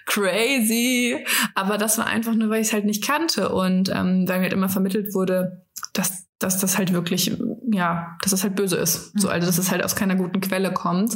crazy. 0.06 1.26
Aber 1.54 1.78
das 1.78 1.98
war 1.98 2.08
einfach 2.08 2.34
nur, 2.34 2.50
weil 2.50 2.62
ich 2.62 2.68
es 2.68 2.74
halt 2.74 2.86
nicht 2.86 3.04
kannte 3.04 3.50
und 3.50 3.90
ähm, 3.90 4.28
weil 4.28 4.38
mir 4.38 4.44
halt 4.44 4.54
immer 4.54 4.70
vermittelt 4.70 5.14
wurde, 5.14 5.64
dass, 5.94 6.26
dass 6.40 6.60
das 6.60 6.78
halt 6.78 6.94
wirklich, 6.94 7.38
ja, 7.72 8.16
dass 8.22 8.32
das 8.32 8.44
halt 8.44 8.56
böse 8.56 8.76
ist. 8.76 9.18
So, 9.20 9.30
also 9.30 9.48
dass 9.48 9.58
es 9.58 9.72
halt 9.72 9.84
aus 9.84 9.96
keiner 9.96 10.16
guten 10.16 10.42
Quelle 10.42 10.72
kommt. 10.72 11.16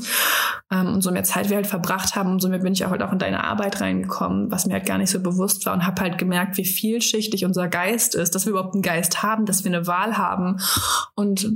Ähm, 0.72 0.88
umso 0.88 1.12
mehr 1.12 1.24
Zeit 1.24 1.50
wir 1.50 1.58
halt 1.58 1.68
verbracht 1.68 2.16
haben, 2.16 2.32
umso 2.32 2.50
mehr 2.50 2.60
bin 2.60 2.74
ich 2.74 2.86
auch 2.86 2.92
halt 2.92 3.04
auch 3.04 3.12
in 3.12 3.20
deine 3.20 3.44
Arbeit 3.44 3.82
reingekommen, 3.82 4.52
was 4.52 4.66
mir 4.66 4.74
halt 4.74 4.86
gar 4.86 4.98
nicht 4.98 5.10
so 5.10 5.20
bewusst 5.20 5.66
war 5.66 5.74
und 5.74 5.86
habe 5.86 6.02
halt 6.02 6.18
gemerkt, 6.18 6.58
wie 6.58 6.66
vielschichtig 6.66 7.46
unser 7.46 7.68
Geist 7.68 8.16
ist, 8.16 8.36
dass 8.36 8.46
wir 8.46 8.52
überhaupt 8.52 8.76
einen 8.76 8.84
Geist 8.84 9.24
haben, 9.24 9.46
dass 9.46 9.64
wir 9.64 9.72
eine 9.72 9.88
Wahl 9.88 10.18
haben 10.18 10.58
und 11.16 11.50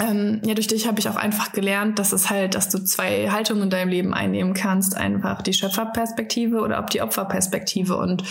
ähm, 0.00 0.40
ja, 0.44 0.54
durch 0.54 0.66
dich 0.66 0.88
habe 0.88 0.98
ich 0.98 1.08
auch 1.08 1.16
einfach 1.16 1.52
gelernt, 1.52 1.98
dass 2.00 2.12
es 2.12 2.28
halt, 2.28 2.56
dass 2.56 2.68
du 2.68 2.78
zwei 2.78 3.30
Haltungen 3.30 3.64
in 3.64 3.70
deinem 3.70 3.88
Leben 3.88 4.12
einnehmen 4.12 4.52
kannst. 4.52 4.96
Einfach 4.96 5.40
die 5.40 5.52
Schöpferperspektive 5.52 6.60
oder 6.60 6.80
ob 6.80 6.90
die 6.90 7.00
Opferperspektive. 7.00 7.96
Und 7.96 8.22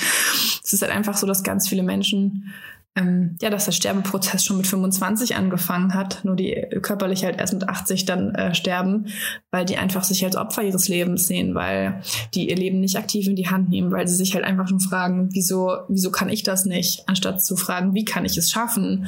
es 0.63 0.73
ist 0.73 0.82
halt 0.82 0.91
einfach 0.91 1.15
so, 1.15 1.26
dass 1.26 1.43
ganz 1.43 1.69
viele 1.69 1.84
Menschen 1.84 2.54
ähm, 2.95 3.38
ja, 3.41 3.49
dass 3.49 3.65
der 3.65 3.71
Sterbeprozess 3.71 4.43
schon 4.43 4.58
mit 4.58 4.67
25 4.67 5.36
angefangen 5.36 5.93
hat, 5.93 6.23
nur 6.23 6.36
die 6.36 6.67
körperlich 6.82 7.23
halt 7.23 7.39
erst 7.39 7.53
mit 7.53 7.67
80 7.67 8.06
dann 8.06 8.36
äh, 8.36 8.53
sterben, 8.53 9.08
weil 9.51 9.65
die 9.65 9.77
einfach 9.77 10.03
sich 10.03 10.23
als 10.23 10.36
Opfer 10.36 10.62
ihres 10.62 10.88
Lebens 10.88 11.25
sehen, 11.25 11.56
weil 11.56 12.01
die 12.36 12.49
ihr 12.49 12.56
Leben 12.56 12.79
nicht 12.79 12.97
aktiv 12.97 13.27
in 13.27 13.36
die 13.36 13.49
Hand 13.49 13.69
nehmen, 13.69 13.91
weil 13.91 14.08
sie 14.08 14.15
sich 14.15 14.36
halt 14.36 14.45
einfach 14.45 14.67
schon 14.67 14.79
fragen, 14.79 15.29
wieso, 15.32 15.77
wieso 15.89 16.12
kann 16.12 16.29
ich 16.29 16.43
das 16.43 16.65
nicht, 16.65 17.08
anstatt 17.08 17.43
zu 17.43 17.56
fragen, 17.56 17.95
wie 17.95 18.06
kann 18.06 18.25
ich 18.25 18.38
es 18.38 18.51
schaffen? 18.51 19.08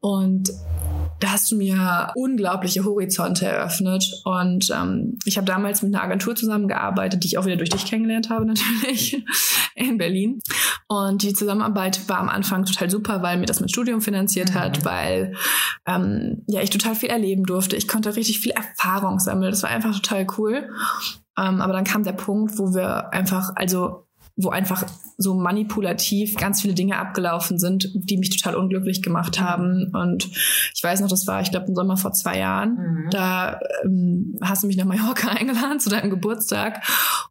Und 0.00 0.50
da 1.20 1.32
hast 1.32 1.50
du 1.50 1.56
mir 1.56 2.12
unglaubliche 2.14 2.84
Horizonte 2.84 3.46
eröffnet. 3.46 4.04
Und 4.24 4.70
ähm, 4.70 5.18
ich 5.24 5.36
habe 5.36 5.46
damals 5.46 5.82
mit 5.82 5.94
einer 5.94 6.04
Agentur 6.04 6.34
zusammengearbeitet, 6.34 7.22
die 7.22 7.28
ich 7.28 7.38
auch 7.38 7.46
wieder 7.46 7.56
durch 7.56 7.70
dich 7.70 7.86
kennengelernt 7.86 8.28
habe, 8.30 8.44
natürlich, 8.46 9.24
in 9.74 9.98
Berlin. 9.98 10.40
Und 10.88 11.22
die 11.22 11.32
Zusammenarbeit 11.32 12.08
war 12.08 12.18
am 12.18 12.28
Anfang 12.28 12.64
total 12.64 12.90
super, 12.96 13.22
weil 13.22 13.36
mir 13.36 13.46
das 13.46 13.60
mit 13.60 13.70
Studium 13.70 14.00
finanziert 14.00 14.50
mhm. 14.50 14.54
hat, 14.54 14.84
weil 14.84 15.34
ähm, 15.86 16.42
ja 16.46 16.62
ich 16.62 16.70
total 16.70 16.94
viel 16.94 17.10
erleben 17.10 17.44
durfte. 17.44 17.76
Ich 17.76 17.88
konnte 17.88 18.16
richtig 18.16 18.40
viel 18.40 18.52
Erfahrung 18.52 19.18
sammeln. 19.18 19.50
Das 19.50 19.62
war 19.62 19.70
einfach 19.70 19.94
total 19.94 20.26
cool. 20.38 20.70
Ähm, 21.38 21.60
aber 21.60 21.74
dann 21.74 21.84
kam 21.84 22.02
der 22.02 22.12
Punkt, 22.12 22.58
wo 22.58 22.74
wir 22.74 23.12
einfach, 23.12 23.50
also 23.56 24.05
wo 24.36 24.50
einfach 24.50 24.84
so 25.16 25.34
manipulativ 25.34 26.36
ganz 26.36 26.60
viele 26.60 26.74
Dinge 26.74 26.98
abgelaufen 26.98 27.58
sind, 27.58 27.90
die 27.94 28.18
mich 28.18 28.30
total 28.30 28.54
unglücklich 28.54 29.02
gemacht 29.02 29.40
haben. 29.40 29.90
Und 29.94 30.28
ich 30.74 30.82
weiß 30.82 31.00
noch, 31.00 31.08
das 31.08 31.26
war, 31.26 31.40
ich 31.40 31.50
glaube, 31.50 31.66
im 31.68 31.74
Sommer 31.74 31.96
vor 31.96 32.12
zwei 32.12 32.38
Jahren. 32.38 32.74
Mhm. 32.74 33.10
Da 33.10 33.58
ähm, 33.82 34.38
hast 34.42 34.62
du 34.62 34.66
mich 34.66 34.76
nach 34.76 34.84
Mallorca 34.84 35.28
eingeladen 35.38 35.80
zu 35.80 35.88
deinem 35.88 36.10
Geburtstag. 36.10 36.82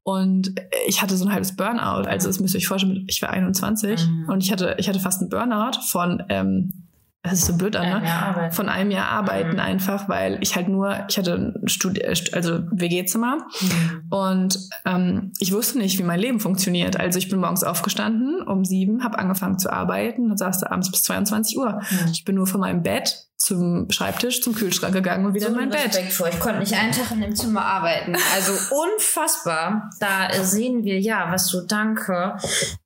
Und 0.01 0.55
ich 0.87 1.03
hatte 1.03 1.15
so 1.15 1.25
ein 1.25 1.31
halbes 1.31 1.55
Burnout. 1.55 2.07
Also 2.07 2.27
das 2.27 2.39
müsst 2.39 2.55
ihr 2.55 2.57
euch 2.57 2.67
vorstellen, 2.67 3.05
ich 3.07 3.21
war 3.21 3.29
21 3.29 4.07
mhm. 4.07 4.29
und 4.29 4.43
ich 4.43 4.51
hatte, 4.51 4.75
ich 4.79 4.89
hatte 4.89 4.99
fast 4.99 5.21
einen 5.21 5.29
Burnout 5.29 5.81
von 5.87 6.23
ähm, 6.29 6.84
das 7.25 7.39
ist 7.39 7.45
so 7.45 7.57
blöd 7.57 7.75
an, 7.75 8.01
ne? 8.01 8.49
Von 8.51 8.69
einem 8.69 8.91
Jahr 8.91 9.09
arbeiten 9.09 9.53
mhm. 9.53 9.59
einfach, 9.59 10.07
weil 10.07 10.37
ich 10.41 10.55
halt 10.55 10.67
nur, 10.67 11.05
ich 11.09 11.17
hatte 11.17 11.53
ein 11.61 11.67
Studi 11.67 12.03
also 12.05 12.59
WG-Zimmer 12.71 13.37
mhm. 13.61 14.03
und 14.09 14.59
ähm, 14.85 15.33
ich 15.39 15.51
wusste 15.51 15.77
nicht, 15.77 15.97
wie 15.99 16.03
mein 16.03 16.19
Leben 16.19 16.39
funktioniert. 16.39 16.99
Also 16.99 17.19
ich 17.19 17.29
bin 17.29 17.39
morgens 17.39 17.63
aufgestanden 17.63 18.41
um 18.41 18.63
sieben, 18.65 19.03
habe 19.03 19.19
angefangen 19.19 19.59
zu 19.59 19.71
arbeiten 19.71 20.31
und 20.31 20.37
saß 20.37 20.59
da 20.59 20.69
abends 20.69 20.91
bis 20.91 21.03
22 21.03 21.57
Uhr. 21.57 21.81
Mhm. 21.89 22.11
Ich 22.11 22.25
bin 22.25 22.35
nur 22.35 22.47
von 22.47 22.61
meinem 22.61 22.83
Bett 22.83 23.25
zum 23.37 23.91
Schreibtisch, 23.91 24.41
zum 24.41 24.55
Kühlschrank 24.55 24.93
gegangen 24.93 25.25
und 25.25 25.33
wieder 25.33 25.47
so 25.47 25.51
in 25.51 25.57
mein 25.59 25.71
Respekt 25.71 26.05
Bett. 26.05 26.13
Vor. 26.13 26.27
Ich 26.29 26.39
konnte 26.39 26.59
nicht 26.59 26.73
einen 26.73 26.93
Tag 26.93 27.11
in 27.11 27.21
dem 27.21 27.35
Zimmer 27.35 27.65
arbeiten. 27.65 28.15
Also 28.33 28.53
unfassbar. 28.75 29.89
Da 29.99 30.31
sehen 30.43 30.83
wir 30.83 30.99
ja, 30.99 31.31
was 31.31 31.47
so 31.47 31.61
danke, 31.61 32.37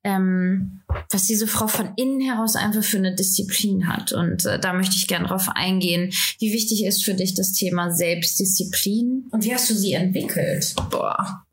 ähm, 0.02 0.79
was 1.10 1.24
diese 1.24 1.46
Frau 1.46 1.66
von 1.66 1.92
innen 1.96 2.20
heraus 2.20 2.56
einfach 2.56 2.84
für 2.84 2.98
eine 2.98 3.14
Disziplin 3.14 3.88
hat. 3.88 4.12
Und 4.12 4.44
äh, 4.44 4.58
da 4.58 4.72
möchte 4.72 4.96
ich 4.96 5.06
gerne 5.06 5.28
drauf 5.28 5.48
eingehen. 5.54 6.12
Wie 6.38 6.52
wichtig 6.52 6.84
ist 6.84 7.04
für 7.04 7.14
dich 7.14 7.34
das 7.34 7.52
Thema 7.52 7.90
Selbstdisziplin? 7.90 9.28
Und 9.30 9.44
wie 9.44 9.54
hast 9.54 9.70
du 9.70 9.74
sie 9.74 9.92
entwickelt? 9.92 10.74
Boah. 10.90 11.44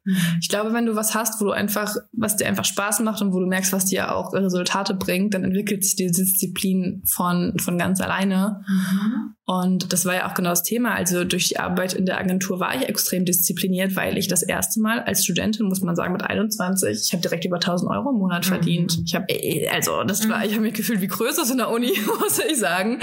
Ich 0.42 0.50
glaube, 0.50 0.74
wenn 0.74 0.86
du 0.86 0.96
was 0.96 1.16
hast, 1.16 1.42
wo 1.42 1.46
du 1.46 1.52
einfach, 1.52 1.96
was 2.14 2.36
dir 2.36 2.48
einfach 2.48 2.66
Spaß 2.66 3.00
macht 3.02 3.22
und 3.22 3.34
wo 3.34 3.40
du 3.40 3.48
merkst, 3.48 3.74
was 3.74 3.86
dir 3.86 4.16
auch 4.16 4.34
Resultate 4.34 4.94
bringt, 4.94 5.34
dann 5.34 5.44
entwickelt 5.44 5.84
sich 5.84 5.96
die 5.96 6.12
Disziplin 6.12 7.04
von, 7.06 7.54
von 7.60 7.78
ganz 7.78 8.02
alleine. 8.02 8.62
Mhm. 8.68 9.36
Und 9.50 9.94
das 9.94 10.06
war 10.06 10.14
ja 10.14 10.30
auch 10.30 10.34
genau 10.34 10.50
das 10.50 10.64
Thema. 10.64 10.94
Also 10.94 11.24
durch 11.24 11.48
die 11.48 11.58
Arbeit 11.58 11.94
in 11.94 12.06
der 12.06 12.20
Agentur 12.20 12.60
war 12.60 12.76
ich 12.76 12.90
extrem 12.90 13.24
diszipliniert, 13.24 13.96
weil 13.96 14.18
ich 14.18 14.28
das 14.28 14.44
erste 14.44 14.82
Mal 14.82 15.00
als 15.00 15.24
Studentin, 15.24 15.68
muss 15.68 15.80
man 15.80 15.96
sagen, 15.96 16.12
mit 16.12 16.22
21, 16.22 17.00
ich 17.06 17.14
habe 17.14 17.22
direkt 17.22 17.46
über 17.46 17.56
1000 17.56 17.90
Euro 17.90 18.10
im 18.10 18.18
Monat 18.18 18.46
verdient. 18.46 18.98
Mhm. 18.98 19.04
Ich 19.06 19.16
habe, 19.16 19.26
also 19.74 20.04
das 20.04 20.28
war, 20.28 20.46
ich 20.46 20.52
habe 20.52 20.64
mich 20.64 20.74
gefühlt 20.74 21.00
wie 21.00 21.08
größer 21.08 21.50
in 21.50 21.60
der 21.60 21.70
Uni, 21.70 21.94
muss 22.20 22.40
ich 22.40 22.58
sagen. 22.58 23.00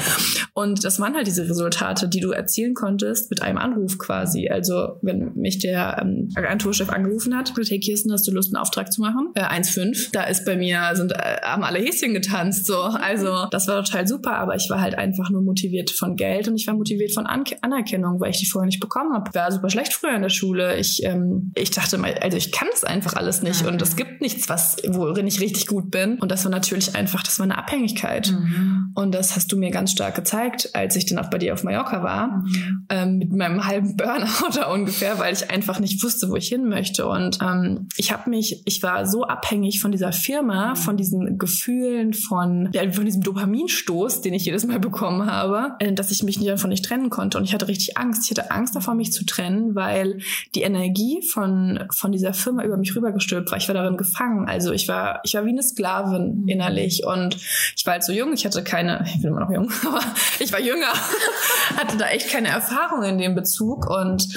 Und 0.52 0.84
das 0.84 1.00
waren 1.00 1.14
halt 1.14 1.26
diese 1.26 1.48
Resultate, 1.48 2.08
die 2.08 2.20
du 2.20 2.32
erzielen 2.32 2.74
konntest 2.74 3.30
mit 3.30 3.40
einem 3.40 3.56
Anruf 3.56 3.96
quasi. 3.96 4.50
Also 4.50 4.98
wenn 5.00 5.32
mich 5.36 5.60
der 5.60 5.98
ähm, 6.02 6.28
Agenturchef 6.34 6.90
angerufen 6.94 7.36
hat, 7.36 7.52
hey 7.68 7.80
Kirsten, 7.80 8.12
hast 8.12 8.26
du 8.26 8.32
Lust, 8.32 8.54
einen 8.54 8.60
Auftrag 8.60 8.92
zu 8.92 9.00
machen? 9.00 9.30
Äh, 9.34 9.42
1,5. 9.42 10.10
Da 10.12 10.24
ist 10.24 10.44
bei 10.44 10.56
mir, 10.56 10.90
sind, 10.94 11.12
äh, 11.12 11.40
haben 11.42 11.64
alle 11.64 11.78
Häschen 11.78 12.14
getanzt, 12.14 12.66
so. 12.66 12.78
Also 12.78 13.46
das 13.50 13.66
war 13.68 13.84
total 13.84 14.06
super, 14.06 14.36
aber 14.36 14.56
ich 14.56 14.68
war 14.70 14.80
halt 14.80 14.96
einfach 14.96 15.30
nur 15.30 15.42
motiviert 15.42 15.90
von 15.90 16.16
Geld 16.16 16.48
und 16.48 16.56
ich 16.56 16.66
war 16.66 16.74
motiviert 16.74 17.12
von 17.12 17.26
An 17.26 17.44
Anerkennung, 17.60 18.20
weil 18.20 18.30
ich 18.30 18.38
die 18.38 18.46
vorher 18.46 18.66
nicht 18.66 18.80
bekommen 18.80 19.12
habe. 19.12 19.30
Ich 19.30 19.34
war 19.34 19.50
super 19.52 19.70
schlecht 19.70 19.92
früher 19.92 20.14
in 20.14 20.22
der 20.22 20.28
Schule. 20.28 20.76
Ich, 20.76 21.02
ähm, 21.04 21.52
ich 21.54 21.70
dachte 21.70 21.98
mal, 21.98 22.14
also 22.14 22.36
ich 22.36 22.52
kann 22.52 22.68
es 22.72 22.84
einfach 22.84 23.14
alles 23.14 23.42
nicht 23.42 23.62
mhm. 23.62 23.68
und 23.68 23.82
es 23.82 23.96
gibt 23.96 24.20
nichts, 24.20 24.48
was, 24.48 24.76
worin 24.86 25.26
ich 25.26 25.40
richtig 25.40 25.66
gut 25.66 25.90
bin. 25.90 26.18
Und 26.18 26.30
das 26.30 26.44
war 26.44 26.50
natürlich 26.50 26.94
einfach, 26.94 27.22
das 27.22 27.38
war 27.38 27.44
eine 27.44 27.58
Abhängigkeit. 27.58 28.30
Mhm. 28.30 28.92
Und 28.94 29.14
das 29.14 29.36
hast 29.36 29.52
du 29.52 29.56
mir 29.56 29.70
ganz 29.70 29.92
stark 29.92 30.14
gezeigt, 30.14 30.70
als 30.74 30.96
ich 30.96 31.06
dann 31.06 31.18
auch 31.18 31.30
bei 31.30 31.38
dir 31.38 31.52
auf 31.52 31.64
Mallorca 31.64 32.02
war, 32.02 32.28
mhm. 32.28 32.86
ähm, 32.88 33.18
mit 33.18 33.32
meinem 33.32 33.66
halben 33.66 33.96
Burnout 33.96 34.54
da 34.54 34.70
ungefähr, 34.72 35.18
weil 35.18 35.34
ich 35.34 35.50
einfach 35.50 35.80
nicht 35.80 36.02
wusste, 36.02 36.28
wo 36.28 36.36
ich 36.36 36.48
hin 36.48 36.68
möchte. 36.68 36.83
Und 37.06 37.38
ähm, 37.42 37.88
ich 37.96 38.12
habe 38.12 38.30
mich, 38.30 38.62
ich 38.66 38.82
war 38.82 39.06
so 39.06 39.24
abhängig 39.24 39.80
von 39.80 39.92
dieser 39.92 40.12
Firma, 40.12 40.70
mhm. 40.70 40.76
von 40.76 40.96
diesen 40.96 41.38
Gefühlen, 41.38 42.12
von, 42.14 42.68
ja, 42.72 42.90
von 42.90 43.04
diesem 43.04 43.22
Dopaminstoß, 43.22 44.20
den 44.20 44.34
ich 44.34 44.44
jedes 44.44 44.66
Mal 44.66 44.78
bekommen 44.84 45.30
habe, 45.30 45.74
äh, 45.78 45.92
dass 45.92 46.10
ich 46.10 46.22
mich 46.22 46.38
davon 46.44 46.70
nicht 46.70 46.84
trennen 46.84 47.10
konnte. 47.10 47.38
Und 47.38 47.44
ich 47.44 47.54
hatte 47.54 47.68
richtig 47.68 47.96
Angst. 47.96 48.24
Ich 48.24 48.36
hatte 48.36 48.50
Angst 48.50 48.74
davor, 48.76 48.94
mich 48.94 49.12
zu 49.12 49.24
trennen, 49.24 49.74
weil 49.74 50.18
die 50.54 50.62
Energie 50.62 51.22
von, 51.22 51.84
von 51.90 52.12
dieser 52.12 52.34
Firma 52.34 52.64
über 52.64 52.76
mich 52.76 52.94
rübergestülpt 52.94 53.50
war. 53.50 53.58
Ich 53.58 53.68
war 53.68 53.74
darin 53.74 53.96
gefangen. 53.96 54.48
Also 54.48 54.72
ich 54.72 54.88
war, 54.88 55.20
ich 55.24 55.34
war 55.34 55.44
wie 55.44 55.50
eine 55.50 55.62
Sklavin 55.62 56.42
mhm. 56.42 56.48
innerlich. 56.48 57.04
Und 57.04 57.36
ich 57.76 57.84
war 57.86 57.94
halt 57.94 58.04
so 58.04 58.12
jung. 58.12 58.32
Ich 58.32 58.44
hatte 58.44 58.62
keine, 58.62 59.04
ich 59.06 59.20
bin 59.20 59.30
immer 59.30 59.40
noch 59.40 59.50
jung, 59.50 59.70
aber 59.86 60.00
ich 60.38 60.52
war 60.52 60.60
jünger. 60.60 60.92
hatte 61.76 61.96
da 61.96 62.08
echt 62.08 62.30
keine 62.30 62.48
Erfahrung 62.48 63.02
in 63.04 63.18
dem 63.18 63.34
Bezug. 63.34 63.88
Und 63.88 64.28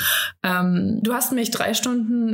ähm, 0.43 0.99
du 1.03 1.13
hast 1.13 1.31
mich 1.31 1.51
drei 1.51 1.73
Stunden, 1.73 2.26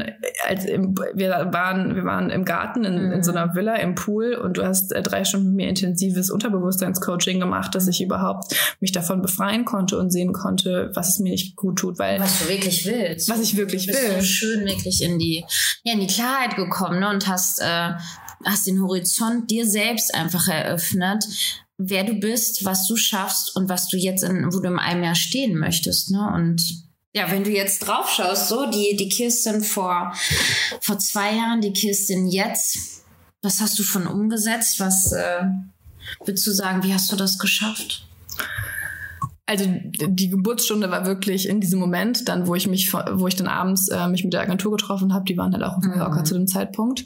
als 0.48 0.66
im, 0.66 0.96
wir 1.14 1.30
waren, 1.52 1.96
wir 1.96 2.06
waren 2.06 2.30
im 2.30 2.46
Garten 2.46 2.86
in, 2.86 3.12
in 3.12 3.24
so 3.24 3.32
einer 3.32 3.48
mhm. 3.48 3.56
Villa 3.56 3.76
im 3.76 3.96
Pool 3.96 4.34
und 4.34 4.58
du 4.58 4.66
hast 4.66 4.92
äh, 4.94 5.04
drei 5.04 5.26
Stunden 5.26 5.50
mit 5.50 5.56
mir 5.56 5.70
intensives 5.70 6.32
Unterbewusstseinscoaching 6.32 7.40
gemacht, 7.40 7.76
dass 7.76 7.88
ich 7.88 8.02
überhaupt 8.02 8.56
mich 8.80 8.92
davon 8.92 9.22
befreie 9.22 9.44
befreien 9.44 9.66
konnte 9.66 9.98
und 9.98 10.12
sehen 10.12 10.34
konnte, 10.34 10.92
was 10.94 11.10
es 11.10 11.20
mir 11.20 11.32
nicht 11.32 11.56
gut 11.56 11.80
tut, 11.80 12.00
weil 12.00 12.20
was 12.20 12.40
du 12.40 12.50
wirklich 12.50 12.86
willst, 12.86 13.30
was 13.30 13.40
ich 13.40 13.58
wirklich 13.58 13.86
du 13.86 13.92
bist 13.92 14.04
will, 14.04 14.22
so 14.22 14.26
schön 14.26 14.66
wirklich 14.66 15.02
in 15.02 15.20
die 15.20 15.46
ja 15.84 15.94
in 15.94 16.00
die 16.00 16.08
Klarheit 16.08 16.56
gekommen 16.56 17.00
ne, 17.00 17.10
und 17.10 17.28
hast 17.28 17.60
äh, 17.62 17.92
hast 18.46 18.68
den 18.68 18.82
Horizont 18.82 19.50
dir 19.50 19.66
selbst 19.66 20.14
einfach 20.14 20.48
eröffnet, 20.48 21.24
wer 21.78 22.04
du 22.04 22.16
bist, 22.16 22.66
was 22.66 22.88
du 22.88 22.96
schaffst 22.96 23.56
und 23.56 23.70
was 23.70 23.88
du 23.88 23.98
jetzt 23.98 24.24
in 24.24 24.54
wo 24.54 24.60
du 24.60 24.70
in 24.70 24.80
einem 24.80 25.04
Jahr 25.04 25.16
stehen 25.16 25.58
möchtest, 25.58 26.12
ne 26.12 26.32
und 26.34 26.62
ja, 27.14 27.32
wenn 27.32 27.44
du 27.44 27.52
jetzt 27.52 27.80
drauf 27.80 28.10
schaust, 28.10 28.50
so 28.50 28.70
die 28.70 28.96
die 28.96 29.10
Kirsten 29.10 29.64
vor 29.64 30.14
vor 30.82 31.00
zwei 31.00 31.36
Jahren, 31.36 31.62
die 31.62 31.74
Kirsten 31.74 32.28
jetzt, 32.28 33.04
was 33.42 33.62
hast 33.62 33.78
du 33.80 33.84
von 33.84 34.08
umgesetzt? 34.08 34.80
Was 34.80 35.12
äh, 35.12 35.44
würdest 36.26 36.46
du 36.48 36.52
sagen? 36.52 36.84
Wie 36.84 36.94
hast 36.94 37.12
du 37.12 37.16
das 37.16 37.38
geschafft? 37.38 38.08
also 39.46 39.66
die 39.68 40.30
Geburtsstunde 40.30 40.90
war 40.90 41.06
wirklich 41.06 41.50
in 41.50 41.60
diesem 41.60 41.80
Moment, 41.80 42.28
dann 42.30 42.48
wo 42.48 42.56
ich 42.56 42.68
mich, 42.68 42.94
wo 42.94 43.28
ich 43.28 43.36
dann 43.36 43.48
abends 43.48 43.90
äh, 43.90 44.08
mich 44.08 44.24
mit 44.24 44.34
der 44.34 44.42
Agentur 44.42 44.72
getroffen 44.72 45.14
habe, 45.14 45.26
die 45.26 45.38
waren 45.38 45.54
halt 45.54 45.64
auch 45.64 45.78
auf 45.78 45.84
Mallorca 45.84 46.20
mhm. 46.20 46.26
zu 46.26 46.34
dem 46.36 46.48
Zeitpunkt. 46.48 47.04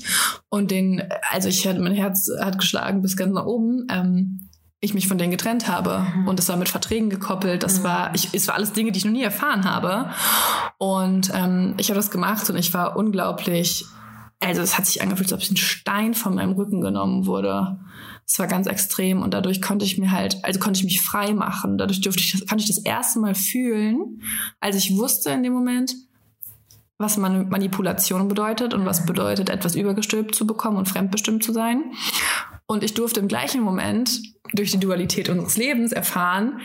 Und 0.49 0.69
den, 0.71 1.03
also 1.31 1.49
ich 1.49 1.67
hatte, 1.67 1.79
mein 1.79 1.93
Herz 1.93 2.29
hat 2.39 2.59
geschlagen 2.59 3.01
bis 3.01 3.17
ganz 3.17 3.33
nach 3.33 3.45
oben. 3.45 3.87
Ähm, 3.89 4.46
ich 4.79 4.93
mich 4.93 5.07
von 5.07 5.17
denen 5.17 5.31
getrennt 5.31 5.67
habe 5.67 6.05
mhm. 6.15 6.27
und 6.27 6.39
es 6.39 6.49
war 6.49 6.57
mit 6.57 6.69
Verträgen 6.69 7.09
gekoppelt. 7.09 7.63
Das 7.63 7.79
mhm. 7.79 7.83
war, 7.83 8.15
ich, 8.15 8.33
es 8.33 8.47
war 8.47 8.55
alles 8.55 8.73
Dinge, 8.73 8.91
die 8.91 8.99
ich 8.99 9.05
noch 9.05 9.11
nie 9.11 9.23
erfahren 9.23 9.65
habe. 9.65 10.11
Und 10.77 11.31
ähm, 11.33 11.73
ich 11.77 11.89
habe 11.89 11.97
das 11.97 12.11
gemacht 12.11 12.49
und 12.49 12.57
ich 12.57 12.73
war 12.73 12.95
unglaublich. 12.95 13.85
Also 14.39 14.61
es 14.61 14.77
hat 14.77 14.85
sich 14.85 15.01
angefühlt, 15.01 15.33
als 15.33 15.43
ob 15.43 15.51
ein 15.51 15.57
Stein 15.57 16.13
von 16.13 16.35
meinem 16.35 16.51
Rücken 16.51 16.81
genommen 16.81 17.25
wurde. 17.25 17.79
Es 18.27 18.37
war 18.37 18.45
ganz 18.45 18.67
extrem 18.67 19.23
und 19.23 19.33
dadurch 19.33 19.61
konnte 19.61 19.85
ich 19.85 19.97
mir 19.97 20.11
halt, 20.11 20.43
also 20.43 20.59
konnte 20.59 20.79
ich 20.79 20.83
mich 20.83 21.01
frei 21.01 21.33
machen. 21.33 21.79
Dadurch 21.79 22.01
durfte 22.01 22.21
ich, 22.21 22.47
konnte 22.47 22.63
ich 22.63 22.67
das 22.67 22.83
erste 22.83 23.19
Mal 23.19 23.33
fühlen, 23.33 24.21
als 24.59 24.75
ich 24.75 24.95
wusste 24.95 25.31
in 25.31 25.41
dem 25.41 25.53
Moment, 25.53 25.95
was 26.99 27.17
Manipulation 27.17 28.27
bedeutet 28.27 28.73
und 28.73 28.85
was 28.85 29.05
bedeutet, 29.05 29.49
etwas 29.49 29.75
übergestülpt 29.75 30.35
zu 30.35 30.45
bekommen 30.45 30.77
und 30.77 30.89
fremdbestimmt 30.89 31.43
zu 31.43 31.53
sein. 31.53 31.83
Und 32.67 32.83
ich 32.83 32.93
durfte 32.93 33.19
im 33.19 33.27
gleichen 33.27 33.61
Moment 33.61 34.21
durch 34.53 34.71
die 34.71 34.79
Dualität 34.79 35.29
unseres 35.29 35.57
Lebens 35.57 35.91
erfahren, 35.91 36.59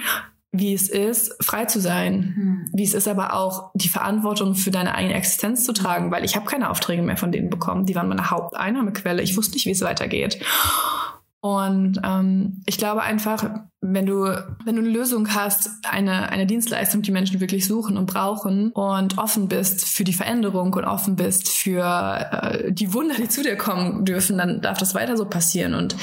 wie 0.55 0.75
es 0.75 0.91
ist, 0.91 1.35
frei 1.43 1.65
zu 1.65 1.81
sein, 1.81 2.35
mhm. 2.37 2.71
wie 2.75 2.83
es 2.83 2.93
ist 2.93 3.09
aber 3.09 3.33
auch 3.33 3.71
die 3.75 3.89
Verantwortung 3.89 4.55
für 4.55 4.71
deine 4.71 4.95
eigene 4.95 5.15
Existenz 5.15 5.65
zu 5.65 5.73
tragen, 5.73 6.11
weil 6.11 6.25
ich 6.25 6.37
habe 6.37 6.45
keine 6.45 6.69
Aufträge 6.69 7.01
mehr 7.01 7.17
von 7.17 7.33
denen 7.33 7.49
bekommen. 7.49 7.87
Die 7.87 7.95
waren 7.95 8.09
meine 8.09 8.31
Haupteinnahmequelle. 8.31 9.23
Ich 9.23 9.37
wusste 9.37 9.55
nicht, 9.55 9.65
wie 9.65 9.71
es 9.71 9.81
weitergeht. 9.81 10.45
Und 11.43 12.01
ähm, 12.05 12.63
ich 12.67 12.79
glaube 12.79 13.03
einfach, 13.03 13.45
wenn 13.81 14.07
du, 14.07 14.27
wenn 14.65 14.77
du 14.77 14.83
eine 14.83 14.91
Lösung 14.91 15.35
hast, 15.35 15.71
eine, 15.83 16.29
eine 16.29 16.47
Dienstleistung, 16.47 17.03
die 17.03 17.11
Menschen 17.11 17.41
wirklich 17.41 17.67
suchen 17.67 17.97
und 17.97 18.07
brauchen 18.07 18.71
und 18.71 19.19
offen 19.19 19.49
bist 19.49 19.85
für 19.85 20.05
die 20.05 20.13
Veränderung 20.13 20.73
und 20.73 20.85
offen 20.85 21.17
bist 21.17 21.49
für 21.49 21.83
äh, 21.83 22.73
die 22.73 22.95
Wunder, 22.95 23.17
die 23.17 23.29
zu 23.29 23.43
dir 23.43 23.57
kommen 23.57 24.05
dürfen, 24.05 24.39
dann 24.39 24.61
darf 24.61 24.79
das 24.79 24.95
weiter 24.95 25.17
so 25.17 25.25
passieren. 25.25 25.75
Und 25.75 25.97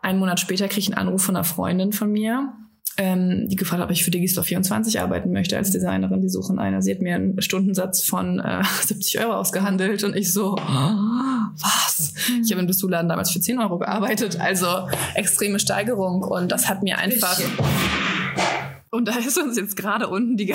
einen 0.00 0.18
Monat 0.18 0.40
später 0.40 0.68
kriege 0.68 0.80
ich 0.80 0.88
einen 0.88 1.06
Anruf 1.06 1.22
von 1.22 1.36
einer 1.36 1.44
Freundin 1.44 1.92
von 1.92 2.10
mir, 2.10 2.54
ähm, 2.98 3.48
die 3.48 3.56
gefragt 3.56 3.80
hat, 3.80 3.88
ob 3.88 3.92
ich 3.92 4.04
für 4.04 4.10
Digistore 4.10 4.44
24 4.44 5.00
arbeiten 5.00 5.32
möchte 5.32 5.56
als 5.56 5.70
Designerin. 5.70 6.20
Die 6.20 6.28
suchen 6.28 6.58
eine. 6.58 6.82
Sie 6.82 6.90
hat 6.90 7.00
mir 7.00 7.14
einen 7.14 7.40
Stundensatz 7.40 8.02
von 8.04 8.40
äh, 8.40 8.62
70 8.86 9.20
Euro 9.20 9.34
ausgehandelt 9.34 10.02
und 10.04 10.16
ich 10.16 10.32
so, 10.32 10.56
was? 10.56 12.12
Ich 12.42 12.50
habe 12.50 12.60
in 12.60 12.66
Bissuladen 12.66 13.08
damals 13.08 13.30
für 13.30 13.40
10 13.40 13.58
Euro 13.60 13.78
gearbeitet. 13.78 14.40
Also 14.40 14.88
extreme 15.14 15.60
Steigerung 15.60 16.22
und 16.22 16.50
das 16.52 16.68
hat 16.68 16.82
mir 16.82 16.98
einfach... 16.98 17.40
Und 18.90 19.06
da 19.06 19.18
ist 19.18 19.36
uns 19.36 19.58
jetzt 19.58 19.76
gerade 19.76 20.08
unten 20.08 20.38
die, 20.38 20.54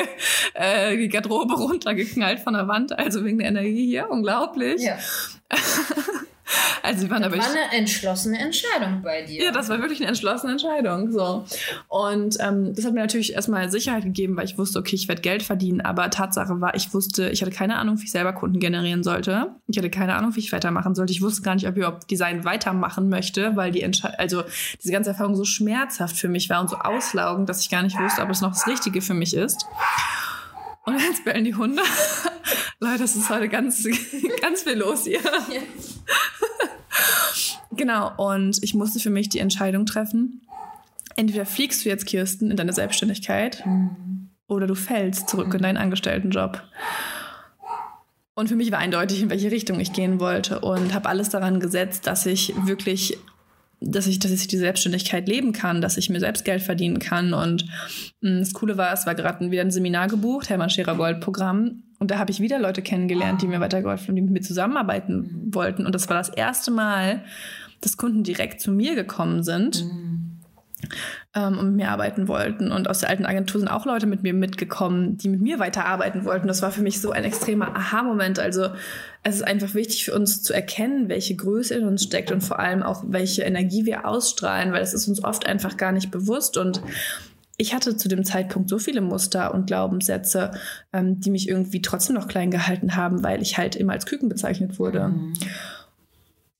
äh, 0.54 0.96
die 0.96 1.08
Garderobe 1.08 1.54
runtergeknallt 1.54 2.40
von 2.40 2.54
der 2.54 2.66
Wand, 2.66 2.98
also 2.98 3.24
wegen 3.24 3.38
der 3.38 3.48
Energie 3.48 3.86
hier. 3.86 4.10
Unglaublich. 4.10 4.82
Ja. 4.82 4.98
Also 6.82 7.02
wir 7.02 7.10
waren 7.10 7.22
das 7.22 7.32
war 7.32 7.46
eine 7.46 7.76
entschlossene 7.76 8.38
Entscheidung 8.38 9.02
bei 9.02 9.22
dir. 9.22 9.44
Ja, 9.44 9.52
das 9.52 9.68
war 9.68 9.78
wirklich 9.80 10.00
eine 10.00 10.08
entschlossene 10.08 10.52
Entscheidung. 10.52 11.12
So. 11.12 11.44
Und 11.88 12.36
ähm, 12.40 12.74
das 12.74 12.84
hat 12.84 12.94
mir 12.94 13.00
natürlich 13.00 13.34
erstmal 13.34 13.70
Sicherheit 13.70 14.04
gegeben, 14.04 14.36
weil 14.36 14.44
ich 14.44 14.58
wusste, 14.58 14.78
okay, 14.78 14.96
ich 14.96 15.08
werde 15.08 15.22
Geld 15.22 15.42
verdienen. 15.42 15.80
Aber 15.80 16.10
Tatsache 16.10 16.60
war, 16.60 16.74
ich 16.74 16.94
wusste, 16.94 17.28
ich 17.30 17.42
hatte 17.42 17.50
keine 17.50 17.76
Ahnung, 17.76 17.98
wie 18.00 18.04
ich 18.04 18.10
selber 18.10 18.32
Kunden 18.32 18.60
generieren 18.60 19.02
sollte. 19.02 19.54
Ich 19.66 19.76
hatte 19.76 19.90
keine 19.90 20.14
Ahnung, 20.14 20.34
wie 20.36 20.40
ich 20.40 20.52
weitermachen 20.52 20.94
sollte. 20.94 21.12
Ich 21.12 21.22
wusste 21.22 21.42
gar 21.42 21.54
nicht, 21.54 21.66
ob 21.66 21.72
ich 21.72 21.78
überhaupt 21.78 22.10
Design 22.10 22.44
weitermachen 22.44 23.08
möchte, 23.08 23.56
weil 23.56 23.70
die 23.70 23.82
Entsche 23.82 24.18
also 24.18 24.42
diese 24.82 24.92
ganze 24.92 25.10
Erfahrung 25.10 25.36
so 25.36 25.44
schmerzhaft 25.44 26.16
für 26.16 26.28
mich 26.28 26.48
war 26.48 26.60
und 26.60 26.70
so 26.70 26.76
auslaugend, 26.76 27.48
dass 27.48 27.60
ich 27.60 27.70
gar 27.70 27.82
nicht 27.82 27.98
wusste, 27.98 28.22
ob 28.22 28.30
es 28.30 28.40
noch 28.40 28.50
das 28.52 28.66
Richtige 28.66 29.02
für 29.02 29.14
mich 29.14 29.34
ist. 29.34 29.66
Und 30.88 30.98
jetzt 31.00 31.22
bellen 31.22 31.44
die 31.44 31.54
Hunde. 31.54 31.82
Leute, 32.80 33.00
das 33.00 33.14
ist 33.14 33.28
heute 33.28 33.50
ganz, 33.50 33.86
ganz 34.40 34.62
viel 34.62 34.78
los 34.78 35.04
hier. 35.04 35.20
Ja. 35.20 35.60
genau, 37.72 38.12
und 38.16 38.62
ich 38.62 38.72
musste 38.72 38.98
für 38.98 39.10
mich 39.10 39.28
die 39.28 39.38
Entscheidung 39.38 39.84
treffen. 39.84 40.40
Entweder 41.14 41.44
fliegst 41.44 41.84
du 41.84 41.90
jetzt, 41.90 42.06
Kirsten, 42.06 42.50
in 42.50 42.56
deine 42.56 42.72
Selbstständigkeit 42.72 43.66
mhm. 43.66 44.30
oder 44.46 44.66
du 44.66 44.74
fällst 44.74 45.28
zurück 45.28 45.48
mhm. 45.48 45.56
in 45.56 45.62
deinen 45.62 45.76
Angestelltenjob. 45.76 46.62
Und 48.34 48.48
für 48.48 48.56
mich 48.56 48.72
war 48.72 48.78
eindeutig, 48.78 49.20
in 49.20 49.28
welche 49.28 49.50
Richtung 49.50 49.80
ich 49.80 49.92
gehen 49.92 50.20
wollte 50.20 50.60
und 50.60 50.94
habe 50.94 51.10
alles 51.10 51.28
daran 51.28 51.60
gesetzt, 51.60 52.06
dass 52.06 52.24
ich 52.24 52.54
wirklich 52.64 53.18
dass 53.80 54.06
ich, 54.06 54.18
dass 54.18 54.32
ich 54.32 54.48
die 54.48 54.56
Selbstständigkeit 54.56 55.28
leben 55.28 55.52
kann, 55.52 55.80
dass 55.80 55.96
ich 55.96 56.10
mir 56.10 56.20
selbst 56.20 56.44
Geld 56.44 56.62
verdienen 56.62 56.98
kann. 56.98 57.32
Und 57.32 57.64
mh, 58.20 58.30
mm, 58.30 58.38
das 58.40 58.52
Coole 58.52 58.76
war, 58.76 58.92
es 58.92 59.06
war 59.06 59.14
gerade 59.14 59.50
wieder 59.50 59.62
ein 59.62 59.70
Seminar 59.70 60.08
gebucht, 60.08 60.48
Hermann 60.48 60.70
Scherer 60.70 60.96
Gold 60.96 61.20
Programm. 61.20 61.82
Und 61.98 62.10
da 62.10 62.18
habe 62.18 62.30
ich 62.30 62.40
wieder 62.40 62.58
Leute 62.58 62.82
kennengelernt, 62.82 63.42
die 63.42 63.46
mir 63.46 63.60
weitergeholfen 63.60 64.10
und 64.10 64.16
die 64.16 64.22
mit 64.22 64.30
mir 64.30 64.40
zusammenarbeiten 64.40 65.48
wollten. 65.52 65.84
Und 65.86 65.94
das 65.94 66.08
war 66.08 66.16
das 66.16 66.28
erste 66.28 66.70
Mal, 66.70 67.24
dass 67.80 67.96
Kunden 67.96 68.22
direkt 68.22 68.60
zu 68.60 68.70
mir 68.70 68.94
gekommen 68.94 69.42
sind. 69.42 69.84
Mhm 69.84 70.37
ähm, 71.34 71.58
und 71.58 71.66
mit 71.66 71.76
mir 71.76 71.90
arbeiten 71.90 72.28
wollten. 72.28 72.72
Und 72.72 72.88
aus 72.88 73.00
der 73.00 73.10
alten 73.10 73.26
Agentur 73.26 73.60
sind 73.60 73.68
auch 73.68 73.86
Leute 73.86 74.06
mit 74.06 74.22
mir 74.22 74.34
mitgekommen, 74.34 75.16
die 75.16 75.28
mit 75.28 75.40
mir 75.40 75.58
weiterarbeiten 75.58 76.24
wollten. 76.24 76.48
Das 76.48 76.62
war 76.62 76.70
für 76.70 76.82
mich 76.82 77.00
so 77.00 77.10
ein 77.10 77.24
extremer 77.24 77.76
Aha-Moment. 77.76 78.38
Also 78.38 78.68
es 79.22 79.36
ist 79.36 79.42
einfach 79.42 79.74
wichtig 79.74 80.04
für 80.04 80.14
uns 80.14 80.42
zu 80.42 80.52
erkennen, 80.52 81.08
welche 81.08 81.36
Größe 81.36 81.74
in 81.74 81.86
uns 81.86 82.04
steckt 82.04 82.32
und 82.32 82.42
vor 82.42 82.58
allem 82.58 82.82
auch, 82.82 83.04
welche 83.06 83.42
Energie 83.42 83.84
wir 83.84 84.06
ausstrahlen, 84.06 84.72
weil 84.72 84.82
es 84.82 84.94
ist 84.94 85.08
uns 85.08 85.22
oft 85.22 85.46
einfach 85.46 85.76
gar 85.76 85.92
nicht 85.92 86.10
bewusst. 86.10 86.56
Und 86.56 86.80
ich 87.56 87.74
hatte 87.74 87.96
zu 87.96 88.08
dem 88.08 88.24
Zeitpunkt 88.24 88.68
so 88.68 88.78
viele 88.78 89.00
Muster 89.00 89.52
und 89.52 89.66
Glaubenssätze, 89.66 90.52
ähm, 90.92 91.20
die 91.20 91.30
mich 91.30 91.48
irgendwie 91.48 91.82
trotzdem 91.82 92.14
noch 92.14 92.28
klein 92.28 92.50
gehalten 92.50 92.94
haben, 92.94 93.24
weil 93.24 93.42
ich 93.42 93.58
halt 93.58 93.74
immer 93.74 93.94
als 93.94 94.06
Küken 94.06 94.28
bezeichnet 94.28 94.78
wurde. 94.78 95.08
Mhm. 95.08 95.32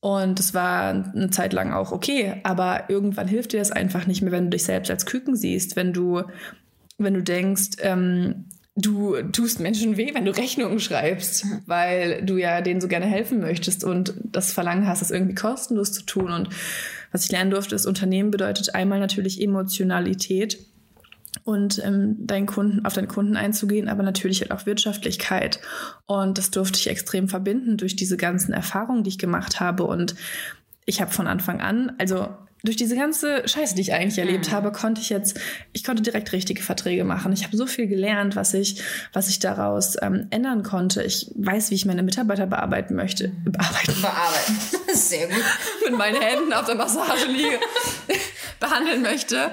Und 0.01 0.39
es 0.39 0.55
war 0.55 0.91
eine 0.91 1.31
Zeit 1.31 1.53
lang 1.53 1.73
auch 1.73 1.91
okay, 1.91 2.41
aber 2.45 2.89
irgendwann 2.89 3.27
hilft 3.27 3.53
dir 3.53 3.59
das 3.59 3.73
einfach 3.73 4.07
nicht 4.07 4.23
mehr, 4.23 4.31
wenn 4.31 4.45
du 4.45 4.51
dich 4.51 4.65
selbst 4.65 4.91
als 4.91 5.07
Küken 5.07 5.35
siehst, 5.35 5.75
wenn 5.75 5.93
du, 5.93 6.23
wenn 6.99 7.15
du 7.15 7.23
denkst, 7.23 7.79
ähm, 7.81 8.45
du 8.77 9.21
tust 9.33 9.59
Menschen 9.59 9.97
weh, 9.97 10.15
wenn 10.15 10.25
du 10.25 10.37
Rechnungen 10.37 10.79
schreibst, 10.79 11.47
weil 11.67 12.25
du 12.25 12.37
ja 12.37 12.61
denen 12.61 12.81
so 12.81 12.87
gerne 12.87 13.07
helfen 13.07 13.41
möchtest 13.41 13.83
und 13.83 14.15
das 14.23 14.53
Verlangen 14.53 14.87
hast, 14.87 15.03
es 15.03 15.11
irgendwie 15.11 15.35
kostenlos 15.35 15.93
zu 15.93 16.05
tun. 16.05 16.31
Und 16.31 16.49
was 17.11 17.25
ich 17.25 17.33
lernen 17.33 17.51
durfte, 17.51 17.75
ist, 17.75 17.87
Unternehmen 17.87 18.31
bedeutet 18.31 18.77
einmal 18.77 19.01
natürlich 19.01 19.43
Emotionalität 19.43 20.59
und 21.45 21.83
ähm, 21.85 22.17
deinen 22.27 22.47
Kunden, 22.47 22.85
auf 22.85 22.95
deinen 22.95 23.09
Kunden 23.09 23.37
einzugehen, 23.37 23.89
aber 23.89 24.03
natürlich 24.03 24.41
halt 24.41 24.51
auch 24.51 24.67
Wirtschaftlichkeit. 24.67 25.61
Und 26.07 26.39
das 26.39 26.51
durfte 26.51 26.79
ich 26.79 26.89
extrem 26.89 27.29
verbinden 27.29 27.77
durch 27.77 27.97
diese 27.97 28.17
ganzen 28.17 28.53
Erfahrungen, 28.53 29.05
die 29.05 29.11
ich 29.11 29.19
gemacht 29.19 29.61
habe. 29.61 29.85
Und 29.85 30.15
ich 30.85 31.01
habe 31.01 31.11
von 31.11 31.27
Anfang 31.27 31.61
an, 31.61 31.93
also 31.99 32.29
durch 32.65 32.77
diese 32.77 32.97
ganze 32.97 33.47
Scheiße, 33.47 33.77
die 33.77 33.83
ich 33.83 33.93
eigentlich 33.93 34.19
erlebt 34.19 34.49
mhm. 34.49 34.53
habe, 34.53 34.73
konnte 34.73 35.01
ich 35.01 35.11
jetzt, 35.11 35.39
ich 35.73 35.85
konnte 35.85 36.03
direkt 36.03 36.33
richtige 36.33 36.63
Verträge 36.63 37.05
machen. 37.05 37.33
Ich 37.33 37.45
habe 37.45 37.57
so 37.57 37.67
viel 37.67 37.87
gelernt, 37.87 38.35
was 38.37 38.53
ich, 38.53 38.83
was 39.13 39.29
ich 39.29 39.39
daraus 39.39 39.97
ähm, 40.03 40.27
ändern 40.31 40.65
konnte. 40.65 41.03
Ich 41.03 41.31
weiß, 41.37 41.71
wie 41.71 41.77
ich 41.77 41.87
meine 41.87 42.03
Mitarbeiter 42.03 42.47
bearbeiten 42.47 42.95
möchte. 42.95 43.33
Bearbeiten. 43.45 44.01
Bearbeiten. 44.01 44.59
Sehr 44.93 45.29
gut. 45.29 45.45
Mit 45.85 45.97
meinen 45.97 46.21
Händen 46.21 46.53
auf 46.53 46.67
der 46.67 46.75
Massage 46.75 47.27
liege, 47.29 47.61
behandeln 48.61 49.03
möchte. 49.03 49.53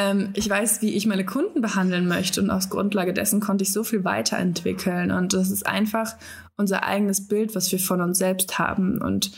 Ähm, 0.00 0.30
ich 0.32 0.48
weiß, 0.48 0.80
wie 0.80 0.94
ich 0.94 1.06
meine 1.06 1.26
Kunden 1.26 1.60
behandeln 1.60 2.08
möchte 2.08 2.40
und 2.40 2.50
aus 2.50 2.70
Grundlage 2.70 3.12
dessen 3.12 3.40
konnte 3.40 3.64
ich 3.64 3.72
so 3.72 3.84
viel 3.84 4.02
weiterentwickeln. 4.02 5.10
Und 5.10 5.34
das 5.34 5.50
ist 5.50 5.66
einfach 5.66 6.16
unser 6.56 6.84
eigenes 6.84 7.28
Bild, 7.28 7.54
was 7.54 7.70
wir 7.70 7.78
von 7.78 8.00
uns 8.00 8.16
selbst 8.16 8.58
haben. 8.58 9.02
Und 9.02 9.32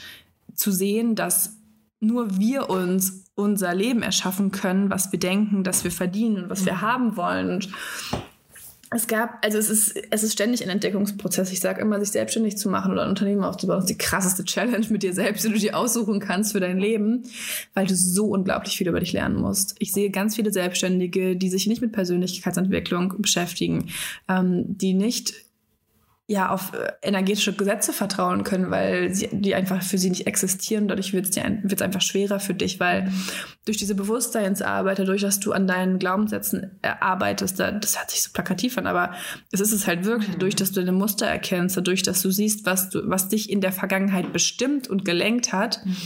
zu 0.54 0.70
sehen, 0.70 1.16
dass 1.16 1.56
nur 1.98 2.38
wir 2.38 2.70
uns 2.70 3.24
unser 3.34 3.74
Leben 3.74 4.02
erschaffen 4.02 4.52
können, 4.52 4.88
was 4.88 5.10
wir 5.10 5.18
denken, 5.18 5.64
dass 5.64 5.82
wir 5.82 5.90
verdienen 5.90 6.44
und 6.44 6.50
was 6.50 6.64
wir 6.64 6.80
haben 6.80 7.16
wollen. 7.16 7.50
Und 7.50 7.68
es 8.94 9.06
gab, 9.06 9.44
also 9.44 9.58
es 9.58 9.70
ist, 9.70 9.94
es 10.10 10.22
ist 10.22 10.32
ständig 10.32 10.62
ein 10.62 10.68
Entdeckungsprozess. 10.68 11.52
Ich 11.52 11.60
sage 11.60 11.80
immer, 11.80 11.98
sich 12.00 12.10
selbstständig 12.10 12.58
zu 12.58 12.68
machen 12.68 12.92
oder 12.92 13.02
ein 13.02 13.08
Unternehmen 13.08 13.42
aufzubauen, 13.44 13.80
ist 13.80 13.88
die 13.88 13.98
krasseste 13.98 14.44
Challenge 14.44 14.86
mit 14.90 15.02
dir 15.02 15.12
selbst, 15.12 15.44
die 15.44 15.50
du 15.50 15.58
dir 15.58 15.76
aussuchen 15.76 16.20
kannst 16.20 16.52
für 16.52 16.60
dein 16.60 16.78
Leben, 16.78 17.22
weil 17.74 17.86
du 17.86 17.94
so 17.94 18.26
unglaublich 18.26 18.76
viel 18.76 18.88
über 18.88 19.00
dich 19.00 19.12
lernen 19.12 19.36
musst. 19.36 19.74
Ich 19.78 19.92
sehe 19.92 20.10
ganz 20.10 20.36
viele 20.36 20.52
Selbstständige, 20.52 21.36
die 21.36 21.48
sich 21.48 21.66
nicht 21.66 21.82
mit 21.82 21.92
Persönlichkeitsentwicklung 21.92 23.14
beschäftigen, 23.18 23.88
ähm, 24.28 24.64
die 24.66 24.94
nicht 24.94 25.34
ja 26.28 26.50
auf 26.50 26.72
äh, 26.72 26.92
energetische 27.02 27.52
Gesetze 27.52 27.92
vertrauen 27.92 28.44
können, 28.44 28.70
weil 28.70 29.12
sie, 29.12 29.28
die 29.32 29.54
einfach 29.54 29.82
für 29.82 29.98
sie 29.98 30.08
nicht 30.08 30.26
existieren. 30.26 30.86
Dadurch 30.86 31.12
wird 31.12 31.36
es 31.36 31.82
einfach 31.82 32.00
schwerer 32.00 32.38
für 32.38 32.54
dich, 32.54 32.78
weil 32.78 33.12
durch 33.64 33.76
diese 33.76 33.96
Bewusstseinsarbeit, 33.96 35.00
dadurch, 35.00 35.22
dass 35.22 35.40
du 35.40 35.52
an 35.52 35.66
deinen 35.66 35.98
Glaubenssätzen 35.98 36.78
arbeitest, 36.82 37.58
das 37.58 37.98
hört 37.98 38.10
sich 38.10 38.22
so 38.22 38.30
plakativ 38.32 38.78
an, 38.78 38.86
aber 38.86 39.12
es 39.50 39.60
ist 39.60 39.72
es 39.72 39.86
halt 39.86 40.04
wirklich, 40.04 40.30
dadurch, 40.32 40.54
dass 40.54 40.70
du 40.70 40.80
deine 40.80 40.92
Muster 40.92 41.26
erkennst, 41.26 41.76
dadurch, 41.76 42.02
dass 42.02 42.22
du 42.22 42.30
siehst, 42.30 42.66
was 42.66 42.90
du, 42.90 43.02
was 43.08 43.28
dich 43.28 43.50
in 43.50 43.60
der 43.60 43.72
Vergangenheit 43.72 44.32
bestimmt 44.32 44.88
und 44.88 45.04
gelenkt 45.04 45.52
hat, 45.52 45.84
mhm. 45.84 45.96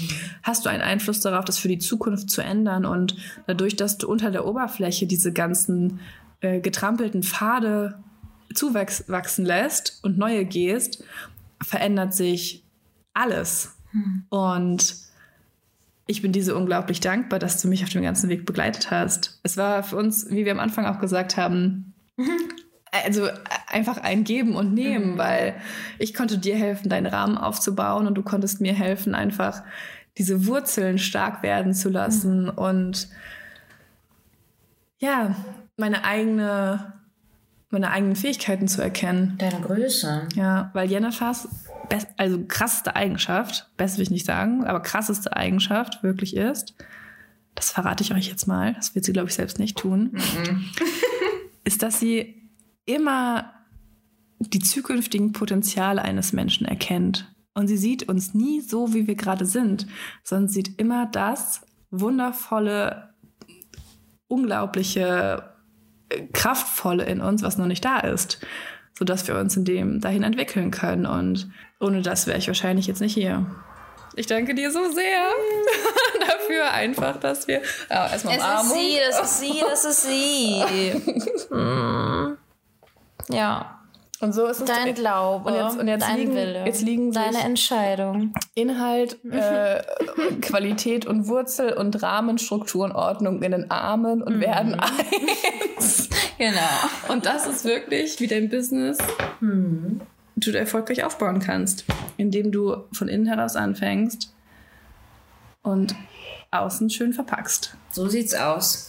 hast 0.42 0.64
du 0.64 0.70
einen 0.70 0.82
Einfluss 0.82 1.20
darauf, 1.20 1.44
das 1.44 1.58
für 1.58 1.68
die 1.68 1.78
Zukunft 1.78 2.30
zu 2.30 2.42
ändern. 2.42 2.86
Und 2.86 3.16
dadurch, 3.46 3.76
dass 3.76 3.98
du 3.98 4.08
unter 4.08 4.30
der 4.30 4.46
Oberfläche 4.46 5.06
diese 5.06 5.32
ganzen 5.32 6.00
äh, 6.40 6.60
getrampelten 6.60 7.22
Pfade 7.22 8.02
zuwachsen 8.56 9.44
lässt 9.44 10.00
und 10.02 10.18
neue 10.18 10.44
gehst, 10.44 11.04
verändert 11.62 12.14
sich 12.14 12.64
alles. 13.14 13.76
Hm. 13.92 14.24
Und 14.28 15.06
ich 16.06 16.22
bin 16.22 16.32
dir 16.32 16.44
so 16.44 16.56
unglaublich 16.56 17.00
dankbar, 17.00 17.38
dass 17.38 17.60
du 17.60 17.68
mich 17.68 17.82
auf 17.82 17.90
dem 17.90 18.02
ganzen 18.02 18.28
Weg 18.28 18.46
begleitet 18.46 18.90
hast. 18.90 19.40
Es 19.42 19.56
war 19.56 19.82
für 19.82 19.96
uns, 19.96 20.30
wie 20.30 20.44
wir 20.44 20.52
am 20.52 20.60
Anfang 20.60 20.86
auch 20.86 21.00
gesagt 21.00 21.36
haben, 21.36 21.94
mhm. 22.16 22.38
also 22.92 23.28
einfach 23.66 23.98
ein 23.98 24.22
Geben 24.22 24.54
und 24.54 24.72
Nehmen, 24.72 25.14
mhm. 25.14 25.18
weil 25.18 25.56
ich 25.98 26.14
konnte 26.14 26.38
dir 26.38 26.56
helfen, 26.56 26.88
deinen 26.88 27.06
Rahmen 27.06 27.36
aufzubauen 27.36 28.06
und 28.06 28.14
du 28.14 28.22
konntest 28.22 28.60
mir 28.60 28.72
helfen, 28.72 29.14
einfach 29.14 29.62
diese 30.16 30.46
Wurzeln 30.46 30.98
stark 30.98 31.42
werden 31.42 31.74
zu 31.74 31.90
lassen 31.90 32.44
mhm. 32.44 32.50
und 32.50 33.08
ja, 34.98 35.34
meine 35.76 36.04
eigene 36.04 36.94
meine 37.70 37.90
eigenen 37.90 38.16
Fähigkeiten 38.16 38.68
zu 38.68 38.80
erkennen. 38.80 39.36
Deine 39.38 39.60
Größe. 39.60 40.28
Ja, 40.34 40.70
weil 40.72 40.90
Jennifers, 40.90 41.48
also 42.16 42.44
krasseste 42.46 42.94
Eigenschaft, 42.94 43.70
besser 43.76 43.96
will 43.96 44.04
ich 44.04 44.10
nicht 44.10 44.26
sagen, 44.26 44.64
aber 44.64 44.80
krasseste 44.80 45.36
Eigenschaft 45.36 46.02
wirklich 46.02 46.36
ist, 46.36 46.74
das 47.54 47.70
verrate 47.70 48.04
ich 48.04 48.12
euch 48.12 48.28
jetzt 48.28 48.46
mal, 48.46 48.74
das 48.74 48.94
wird 48.94 49.04
sie, 49.04 49.12
glaube 49.12 49.28
ich, 49.28 49.34
selbst 49.34 49.58
nicht 49.58 49.76
tun, 49.78 50.10
mhm. 50.12 50.64
ist, 51.64 51.82
dass 51.82 51.98
sie 51.98 52.50
immer 52.84 53.52
die 54.38 54.60
zukünftigen 54.60 55.32
Potenziale 55.32 56.02
eines 56.02 56.32
Menschen 56.32 56.66
erkennt 56.66 57.34
Und 57.54 57.68
sie 57.68 57.78
sieht 57.78 58.08
uns 58.08 58.34
nie 58.34 58.60
so, 58.60 58.92
wie 58.92 59.06
wir 59.06 59.14
gerade 59.14 59.46
sind, 59.46 59.86
sondern 60.22 60.48
sieht 60.48 60.78
immer 60.78 61.06
das 61.06 61.62
wundervolle, 61.90 63.14
unglaubliche, 64.28 65.55
kraftvolle 66.32 67.04
in 67.04 67.20
uns, 67.20 67.42
was 67.42 67.58
noch 67.58 67.66
nicht 67.66 67.84
da 67.84 68.00
ist, 68.00 68.44
sodass 68.98 69.26
wir 69.26 69.36
uns 69.36 69.56
in 69.56 69.64
dem 69.64 70.00
dahin 70.00 70.22
entwickeln 70.22 70.70
können. 70.70 71.06
Und 71.06 71.50
ohne 71.80 72.02
das 72.02 72.26
wäre 72.26 72.38
ich 72.38 72.46
wahrscheinlich 72.46 72.86
jetzt 72.86 73.00
nicht 73.00 73.14
hier. 73.14 73.46
Ich 74.14 74.26
danke 74.26 74.54
dir 74.54 74.70
so 74.70 74.90
sehr 74.92 75.28
dafür 76.26 76.70
einfach, 76.72 77.18
dass 77.18 77.46
wir 77.46 77.60
oh, 77.90 77.94
erstmal 77.94 78.38
Es 78.38 78.64
ist 78.64 78.72
sie, 78.72 78.98
das 79.08 79.20
ist 79.20 79.40
sie, 79.40 79.60
das 79.60 79.84
ist 79.84 81.48
sie. 81.50 82.36
Ja. 83.28 83.75
Und 84.20 84.32
so 84.32 84.46
ist 84.46 84.60
es 84.60 84.64
dein 84.64 84.94
Glaube, 84.94 85.50
und 85.50 85.54
jetzt, 85.54 85.78
und 85.78 85.88
jetzt 85.88 86.08
dein 86.08 86.18
liegen, 86.18 86.34
Wille, 86.34 86.64
jetzt 86.64 86.82
liegen 86.82 87.12
deine 87.12 87.38
Entscheidung. 87.38 88.32
Inhalt, 88.54 89.18
äh, 89.30 89.82
Qualität 90.40 91.06
und 91.06 91.28
Wurzel 91.28 91.72
und 91.74 92.02
Rahmenstruktur 92.02 92.86
und 92.86 92.92
Ordnung 92.92 93.42
in 93.42 93.52
den 93.52 93.70
Armen 93.70 94.22
und 94.22 94.40
werden 94.40 94.74
eins. 95.76 96.08
Genau. 96.38 97.12
Und 97.12 97.26
das 97.26 97.46
ist 97.46 97.64
wirklich, 97.64 98.18
wie 98.20 98.26
dein 98.26 98.48
Business 98.48 98.98
du 100.36 100.50
erfolgreich 100.52 101.04
aufbauen 101.04 101.40
kannst, 101.40 101.84
indem 102.16 102.52
du 102.52 102.84
von 102.92 103.08
innen 103.08 103.26
heraus 103.26 103.56
anfängst 103.56 104.32
und 105.62 105.94
außen 106.50 106.90
schön 106.90 107.12
verpackst. 107.12 107.74
So 107.90 108.08
sieht's 108.08 108.34
aus. 108.34 108.88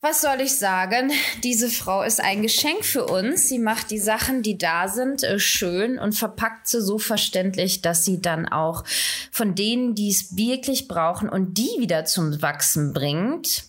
Was 0.00 0.20
soll 0.20 0.40
ich 0.40 0.56
sagen? 0.56 1.10
Diese 1.42 1.68
Frau 1.68 2.02
ist 2.02 2.20
ein 2.20 2.42
Geschenk 2.42 2.84
für 2.84 3.06
uns. 3.06 3.48
Sie 3.48 3.58
macht 3.58 3.90
die 3.90 3.98
Sachen, 3.98 4.42
die 4.42 4.56
da 4.56 4.88
sind, 4.88 5.22
äh, 5.22 5.38
schön 5.38 5.98
und 5.98 6.12
verpackt 6.12 6.68
sie 6.68 6.80
so 6.80 6.98
verständlich, 6.98 7.82
dass 7.82 8.04
sie 8.04 8.20
dann 8.20 8.46
auch 8.48 8.84
von 9.32 9.54
denen, 9.54 9.94
die 9.94 10.10
es 10.10 10.36
wirklich 10.36 10.88
brauchen 10.88 11.28
und 11.28 11.58
die 11.58 11.70
wieder 11.78 12.04
zum 12.04 12.40
Wachsen 12.42 12.92
bringt, 12.92 13.64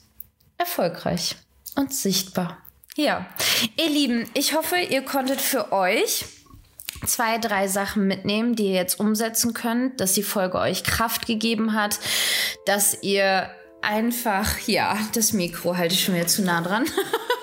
erfolgreich 0.57 1.35
und 1.75 1.93
sichtbar. 1.93 2.57
Ja, 2.95 3.25
ihr 3.77 3.89
Lieben, 3.89 4.29
ich 4.33 4.53
hoffe, 4.55 4.75
ihr 4.77 5.03
konntet 5.03 5.41
für 5.41 5.71
euch 5.71 6.25
zwei, 7.05 7.37
drei 7.37 7.67
Sachen 7.67 8.07
mitnehmen, 8.07 8.55
die 8.55 8.67
ihr 8.67 8.75
jetzt 8.75 8.99
umsetzen 8.99 9.53
könnt, 9.53 9.99
dass 9.99 10.13
die 10.13 10.23
Folge 10.23 10.57
euch 10.57 10.83
Kraft 10.83 11.25
gegeben 11.25 11.73
hat, 11.73 11.99
dass 12.65 13.01
ihr 13.01 13.49
einfach, 13.81 14.59
ja, 14.67 14.97
das 15.13 15.33
Mikro 15.33 15.77
halte 15.77 15.95
ich 15.95 16.03
schon 16.03 16.15
wieder 16.15 16.27
zu 16.27 16.41
nah 16.43 16.61
dran, 16.61 16.85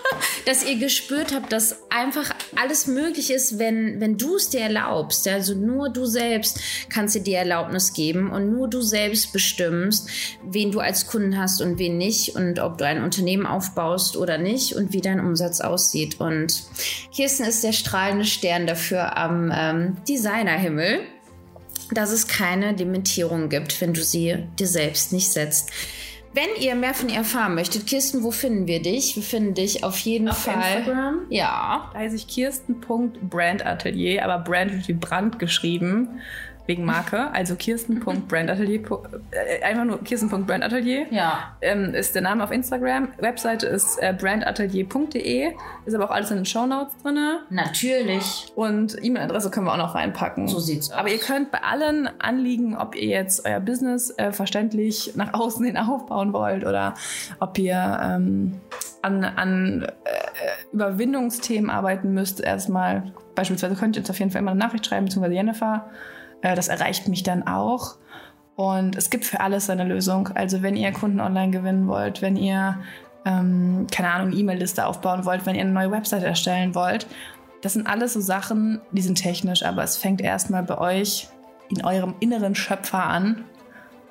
dass 0.47 0.65
ihr 0.65 0.79
gespürt 0.79 1.35
habt, 1.35 1.53
dass 1.53 1.91
einfach 1.91 2.33
alles 2.55 2.87
möglich 2.87 3.33
ist, 3.33 3.59
wenn, 3.59 4.01
wenn 4.01 4.17
du 4.17 4.37
es 4.37 4.49
dir 4.49 4.61
erlaubst. 4.61 5.27
Also 5.27 5.55
nur 5.55 5.91
du 5.91 6.07
selbst 6.07 6.61
kannst 6.89 7.17
dir 7.17 7.23
die 7.23 7.35
Erlaubnis 7.35 7.93
geben 7.93 8.31
und 8.31 8.53
nur 8.53 8.71
du 8.71 8.81
selbst 8.81 9.33
bestimmst, 9.33 10.09
wen 10.45 10.71
du 10.71 10.79
als 10.79 11.09
Kunden 11.09 11.37
hast 11.37 11.61
und 11.61 11.79
wen 11.79 11.99
nicht 11.99 12.37
und 12.37 12.61
ob 12.61 12.79
du 12.79 12.87
ein 12.87 13.03
Unternehmen 13.03 13.45
aufbaust 13.45 14.17
oder 14.17 14.39
nicht 14.39 14.77
und 14.77 14.93
wie 14.93 15.01
dein 15.01 15.19
Umsatz 15.19 15.61
aussieht. 15.61 16.21
Und 16.21 16.63
Kirsten 17.13 17.45
ist 17.45 17.65
der 17.65 17.73
strahlende 17.73 18.25
Stern 18.25 18.69
dafür 18.69 19.17
am 19.17 19.53
ähm, 19.53 19.97
Designerhimmel 20.09 21.01
dass 21.93 22.11
es 22.11 22.27
keine 22.27 22.73
Limitierung 22.73 23.49
gibt, 23.49 23.81
wenn 23.81 23.95
du 23.95 24.03
sie 24.03 24.39
dir 24.59 24.67
selbst 24.67 25.13
nicht 25.13 25.31
setzt. 25.31 25.71
Wenn 26.37 26.63
ihr 26.63 26.75
mehr 26.75 26.93
von 26.93 27.09
ihr 27.09 27.17
erfahren 27.17 27.55
möchtet, 27.55 27.87
Kirsten, 27.87 28.23
wo 28.23 28.31
finden 28.31 28.67
wir 28.67 28.83
dich? 28.83 29.17
Wir 29.17 29.23
finden 29.23 29.55
dich 29.55 29.85
auf 29.85 29.97
jeden 30.01 30.29
Auf 30.29 30.37
Fall. 30.45 30.81
Instagram? 30.81 31.21
Ja. 31.31 31.91
Da 31.95 31.99
heiße 31.99 32.15
ich 32.15 32.29
Kirsten.brandatelier, 32.29 34.23
aber 34.23 34.45
Brand 34.45 34.71
wird 34.75 34.87
wie 34.87 34.93
Brand 34.93 35.39
geschrieben, 35.39 36.21
wegen 36.67 36.85
Marke. 36.85 37.31
Also 37.33 37.57
Kirsten.brandatelier, 37.57 38.83
äh, 39.31 39.63
einfach 39.63 39.85
nur 39.85 40.03
Kirsten.brandatelier. 40.03 41.07
Ja. 41.11 41.57
Ähm, 41.61 41.95
ist 41.95 42.15
der 42.15 42.23
Name 42.23 42.45
auf 42.45 42.51
Instagram. 42.51 43.09
Webseite 43.19 43.67
ist 43.67 43.99
äh, 44.03 44.15
brandatelier.de. 44.19 45.53
Ist 45.85 45.95
aber 45.95 46.05
auch 46.05 46.11
alles 46.11 46.31
in 46.31 46.37
den 46.37 46.47
Shownotes 46.47 46.95
drin. 47.03 47.17
Natürlich. 47.51 48.53
Und 48.55 48.97
E-Mail-Adresse 49.03 49.51
können 49.51 49.67
wir 49.67 49.73
auch 49.73 49.79
noch 49.79 49.95
reinpacken. 49.95 50.49
So 50.49 50.59
sieht's 50.59 50.91
aus. 50.91 50.99
Aber 50.99 51.09
ihr 51.09 51.19
könnt 51.19 51.51
bei 51.51 51.63
allen 51.63 52.09
Anliegen, 52.21 52.77
ob 52.77 52.95
ihr 52.95 53.09
jetzt 53.09 53.47
euer 53.47 53.61
Business 53.61 54.11
äh, 54.19 54.33
verständlich 54.33 55.13
nach 55.17 55.35
außen 55.35 55.65
hin 55.65 55.77
aufbauen 55.77 56.33
wollt 56.33 56.67
oder 56.67 56.95
ob 57.41 57.59
ihr 57.59 57.99
ähm, 58.03 58.61
an, 59.03 59.25
an 59.25 59.83
äh, 59.83 60.73
Überwindungsthemen 60.73 61.71
arbeiten 61.71 62.13
müsst, 62.13 62.41
erstmal 62.41 63.13
beispielsweise 63.35 63.77
könnt 63.77 63.97
ihr 63.97 64.01
uns 64.01 64.11
auf 64.11 64.19
jeden 64.19 64.31
Fall 64.31 64.43
immer 64.43 64.51
eine 64.51 64.61
Nachricht 64.61 64.87
schreiben, 64.87 65.07
beziehungsweise 65.07 65.35
Jennifer. 65.35 65.89
Äh, 66.47 66.55
das 66.55 66.69
erreicht 66.69 67.09
mich 67.09 67.25
dann 67.25 67.47
auch. 67.47 67.97
Und 68.55 68.97
es 68.97 69.11
gibt 69.11 69.25
für 69.25 69.41
alles 69.41 69.69
eine 69.69 69.85
Lösung. 69.85 70.29
Also 70.35 70.63
wenn 70.63 70.77
ihr 70.77 70.93
Kunden 70.93 71.21
online 71.21 71.51
gewinnen 71.51 71.89
wollt, 71.89 72.23
wenn 72.23 72.37
ihr, 72.37 72.79
ähm, 73.25 73.87
keine 73.91 74.11
Ahnung, 74.13 74.33
E-Mail-Liste 74.33 74.87
aufbauen 74.87 75.25
wollt, 75.25 75.45
wenn 75.45 75.57
ihr 75.57 75.63
eine 75.63 75.73
neue 75.73 75.91
Website 75.91 76.23
erstellen 76.23 76.75
wollt, 76.75 77.07
das 77.63 77.73
sind 77.73 77.87
alles 77.87 78.13
so 78.13 78.21
Sachen, 78.21 78.81
die 78.93 79.03
sind 79.03 79.17
technisch, 79.17 79.65
aber 79.65 79.83
es 79.83 79.97
fängt 79.97 80.21
erstmal 80.21 80.63
bei 80.63 80.79
euch 80.79 81.29
in 81.69 81.85
eurem 81.85 82.15
inneren 82.21 82.55
Schöpfer 82.55 83.03
an. 83.03 83.45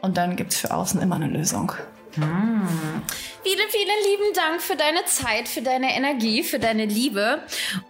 Und 0.02 0.17
dann 0.17 0.36
gibt 0.36 0.52
es 0.52 0.60
für 0.60 0.71
außen 0.71 1.02
immer 1.02 1.15
eine 1.15 1.28
Lösung. 1.28 1.71
Vielen, 2.15 3.69
vielen 3.69 4.04
lieben 4.10 4.34
Dank 4.34 4.62
für 4.62 4.75
deine 4.75 5.06
Zeit, 5.06 5.47
für 5.47 5.62
deine 5.62 5.95
Energie, 5.95 6.43
für 6.43 6.60
deine 6.60 6.86
Liebe. 6.86 7.43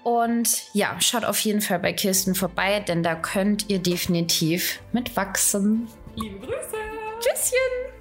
Und 0.03 0.63
ja, 0.73 0.95
schaut 0.99 1.25
auf 1.25 1.39
jeden 1.39 1.61
Fall 1.61 1.79
bei 1.79 1.93
Kirsten 1.93 2.35
vorbei, 2.35 2.79
denn 2.79 3.03
da 3.03 3.15
könnt 3.15 3.69
ihr 3.69 3.79
definitiv 3.79 4.79
mit 4.91 5.15
wachsen. 5.15 5.87
Liebe 6.15 6.39
Grüße! 6.39 6.77
Tschüsschen! 7.19 7.94